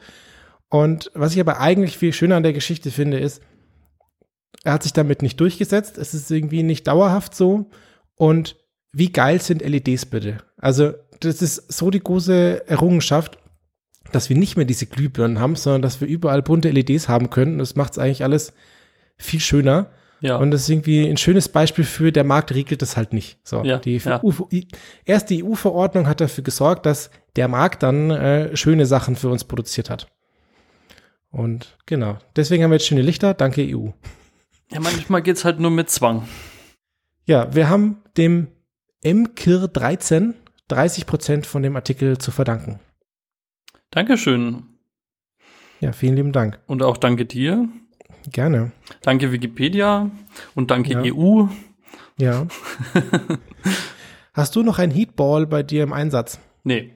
[0.68, 3.42] Und was ich aber eigentlich viel schöner an der Geschichte finde, ist,
[4.62, 5.98] er hat sich damit nicht durchgesetzt.
[5.98, 7.70] Es ist irgendwie nicht dauerhaft so.
[8.14, 8.56] Und
[8.92, 10.38] wie geil sind LEDs bitte?
[10.56, 13.38] Also, das ist so die große Errungenschaft,
[14.12, 17.58] dass wir nicht mehr diese Glühbirnen haben, sondern dass wir überall bunte LEDs haben können.
[17.58, 18.52] Das macht es eigentlich alles
[19.16, 19.90] viel schöner.
[20.20, 20.36] Ja.
[20.36, 23.38] Und das ist irgendwie ein schönes Beispiel für, der Markt regelt das halt nicht.
[23.42, 24.22] So, ja, die ja.
[24.22, 24.30] EU,
[25.04, 29.44] erst die EU-Verordnung hat dafür gesorgt, dass der Markt dann äh, schöne Sachen für uns
[29.44, 30.08] produziert hat.
[31.30, 33.88] Und genau, deswegen haben wir jetzt schöne Lichter, danke EU.
[34.72, 36.28] Ja, manchmal geht's halt nur mit Zwang.
[37.24, 38.48] Ja, wir haben dem
[39.04, 40.34] MKIR 13
[40.70, 42.78] 30 Prozent von dem Artikel zu verdanken.
[43.90, 44.62] Dankeschön.
[45.80, 46.60] Ja, vielen lieben Dank.
[46.66, 47.68] Und auch danke dir.
[48.30, 48.70] Gerne.
[49.02, 50.10] Danke Wikipedia
[50.54, 51.14] und danke ja.
[51.14, 51.46] EU.
[52.18, 52.46] Ja.
[54.34, 56.38] Hast du noch ein Heatball bei dir im Einsatz?
[56.62, 56.94] Nee.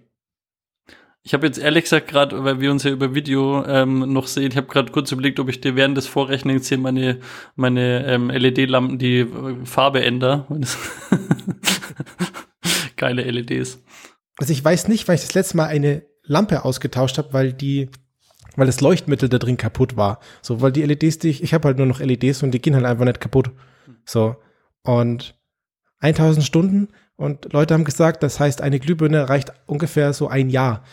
[1.22, 4.50] Ich habe jetzt ehrlich gesagt gerade, weil wir uns ja über Video ähm, noch sehen,
[4.50, 7.20] ich habe gerade kurz überlegt, ob ich dir während des Vorrechnens hier meine,
[7.56, 10.46] meine ähm, LED-Lampen die äh, Farbe ändere.
[12.96, 13.78] Geile LEDs.
[14.38, 17.90] Also ich weiß nicht, weil ich das letzte Mal eine Lampe ausgetauscht habe, weil die,
[18.56, 20.20] weil das Leuchtmittel da drin kaputt war.
[20.42, 22.74] So, weil die LEDs, die ich, ich habe halt nur noch LEDs und die gehen
[22.74, 23.50] halt einfach nicht kaputt.
[24.04, 24.36] So.
[24.82, 25.38] Und
[26.00, 30.84] 1000 Stunden und Leute haben gesagt, das heißt, eine Glühbirne reicht ungefähr so ein Jahr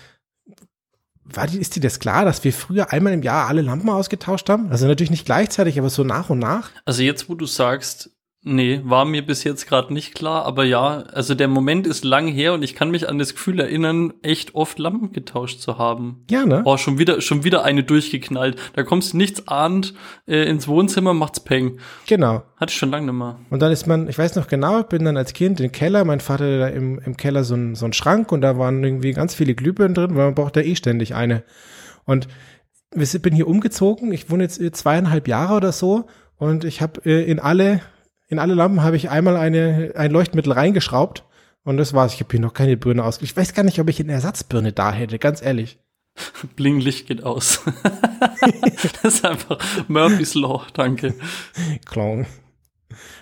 [1.35, 4.49] war die, ist dir das klar, dass wir früher einmal im Jahr alle Lampen ausgetauscht
[4.49, 4.69] haben?
[4.71, 6.71] Also natürlich nicht gleichzeitig, aber so nach und nach.
[6.85, 8.11] Also jetzt, wo du sagst,
[8.43, 12.27] Nee, war mir bis jetzt gerade nicht klar, aber ja, also der Moment ist lang
[12.27, 16.25] her und ich kann mich an das Gefühl erinnern, echt oft Lampen getauscht zu haben.
[16.29, 16.63] Ja, ne?
[16.65, 18.57] Oh, schon wieder, schon wieder eine durchgeknallt.
[18.73, 19.93] Da kommst du nichts ahnt
[20.25, 21.77] äh, ins Wohnzimmer, macht's Peng.
[22.07, 22.41] Genau.
[22.57, 23.39] Hatte ich schon lange nicht mehr.
[23.51, 25.71] Und dann ist man, ich weiß noch genau, ich bin dann als Kind in den
[25.71, 28.83] Keller, mein Vater hatte da im, im Keller so ein, so Schrank und da waren
[28.83, 31.43] irgendwie ganz viele Glühbirnen drin, weil man braucht da eh ständig eine.
[32.05, 32.27] Und
[32.95, 36.05] ich bin hier umgezogen, ich wohne jetzt zweieinhalb Jahre oder so
[36.37, 37.81] und ich habe äh, in alle
[38.31, 41.25] in alle Lampen habe ich einmal eine, ein Leuchtmittel reingeschraubt
[41.63, 42.13] und das war's.
[42.13, 43.21] Ich habe hier noch keine Birne aus.
[43.21, 45.79] Ich weiß gar nicht, ob ich eine Ersatzbirne da hätte, ganz ehrlich.
[46.55, 47.61] Blinglicht geht aus.
[49.03, 49.59] das ist einfach
[49.89, 51.13] Murphy's Law, danke.
[51.85, 52.25] Clown.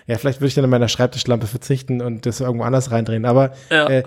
[0.06, 3.24] Ja, vielleicht würde ich dann in meiner Schreibtischlampe verzichten und das irgendwo anders reindrehen.
[3.24, 3.88] Aber ja.
[3.88, 4.04] äh,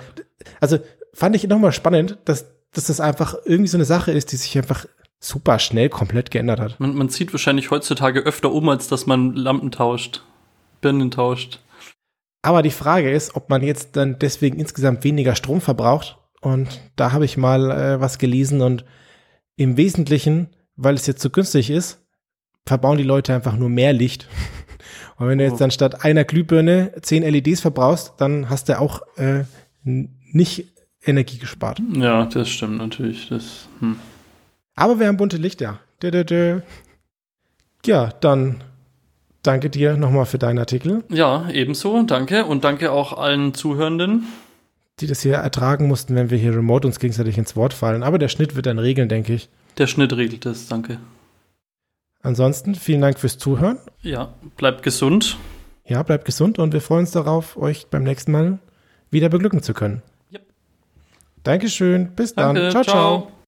[0.62, 0.80] also
[1.14, 4.58] fand ich nochmal spannend, dass, dass das einfach irgendwie so eine Sache ist, die sich
[4.58, 4.86] einfach
[5.20, 6.80] super schnell komplett geändert hat.
[6.80, 10.24] Man, man zieht wahrscheinlich heutzutage öfter um, als dass man Lampen tauscht.
[10.84, 11.59] Birnen tauscht.
[12.43, 16.17] Aber die Frage ist, ob man jetzt dann deswegen insgesamt weniger Strom verbraucht.
[16.41, 18.86] Und da habe ich mal äh, was gelesen und
[19.55, 21.99] im Wesentlichen, weil es jetzt so günstig ist,
[22.65, 24.27] verbauen die Leute einfach nur mehr Licht.
[25.17, 29.01] Und wenn du jetzt dann statt einer Glühbirne zehn LEDs verbrauchst, dann hast du auch
[29.15, 29.43] äh,
[29.84, 30.65] nicht
[31.05, 31.81] Energie gespart.
[31.93, 33.29] Ja, das stimmt natürlich.
[33.29, 33.97] Das, hm.
[34.75, 35.79] Aber wir haben bunte Lichter.
[37.86, 38.63] Ja, dann
[39.44, 41.04] Danke dir nochmal für deinen Artikel.
[41.10, 42.02] Ja, ebenso.
[42.04, 42.46] Danke.
[42.46, 44.26] Und danke auch allen Zuhörenden.
[45.00, 48.04] Die das hier ertragen mussten, wenn wir hier remote uns gegenseitig ins Wort fallen.
[48.04, 49.50] Aber der Schnitt wird dann regeln, denke ich.
[49.78, 50.98] Der Schnitt regelt es, danke.
[52.22, 53.80] Ansonsten vielen Dank fürs Zuhören.
[54.02, 55.38] Ja, bleibt gesund.
[55.86, 58.60] Ja, bleibt gesund und wir freuen uns darauf, euch beim nächsten Mal
[59.12, 60.02] wieder beglücken zu können.
[60.32, 60.44] Yep.
[61.44, 62.12] Dankeschön.
[62.16, 62.56] Bis dann.
[62.56, 62.84] Danke, ciao.
[62.84, 62.94] ciao.
[62.94, 63.43] ciao.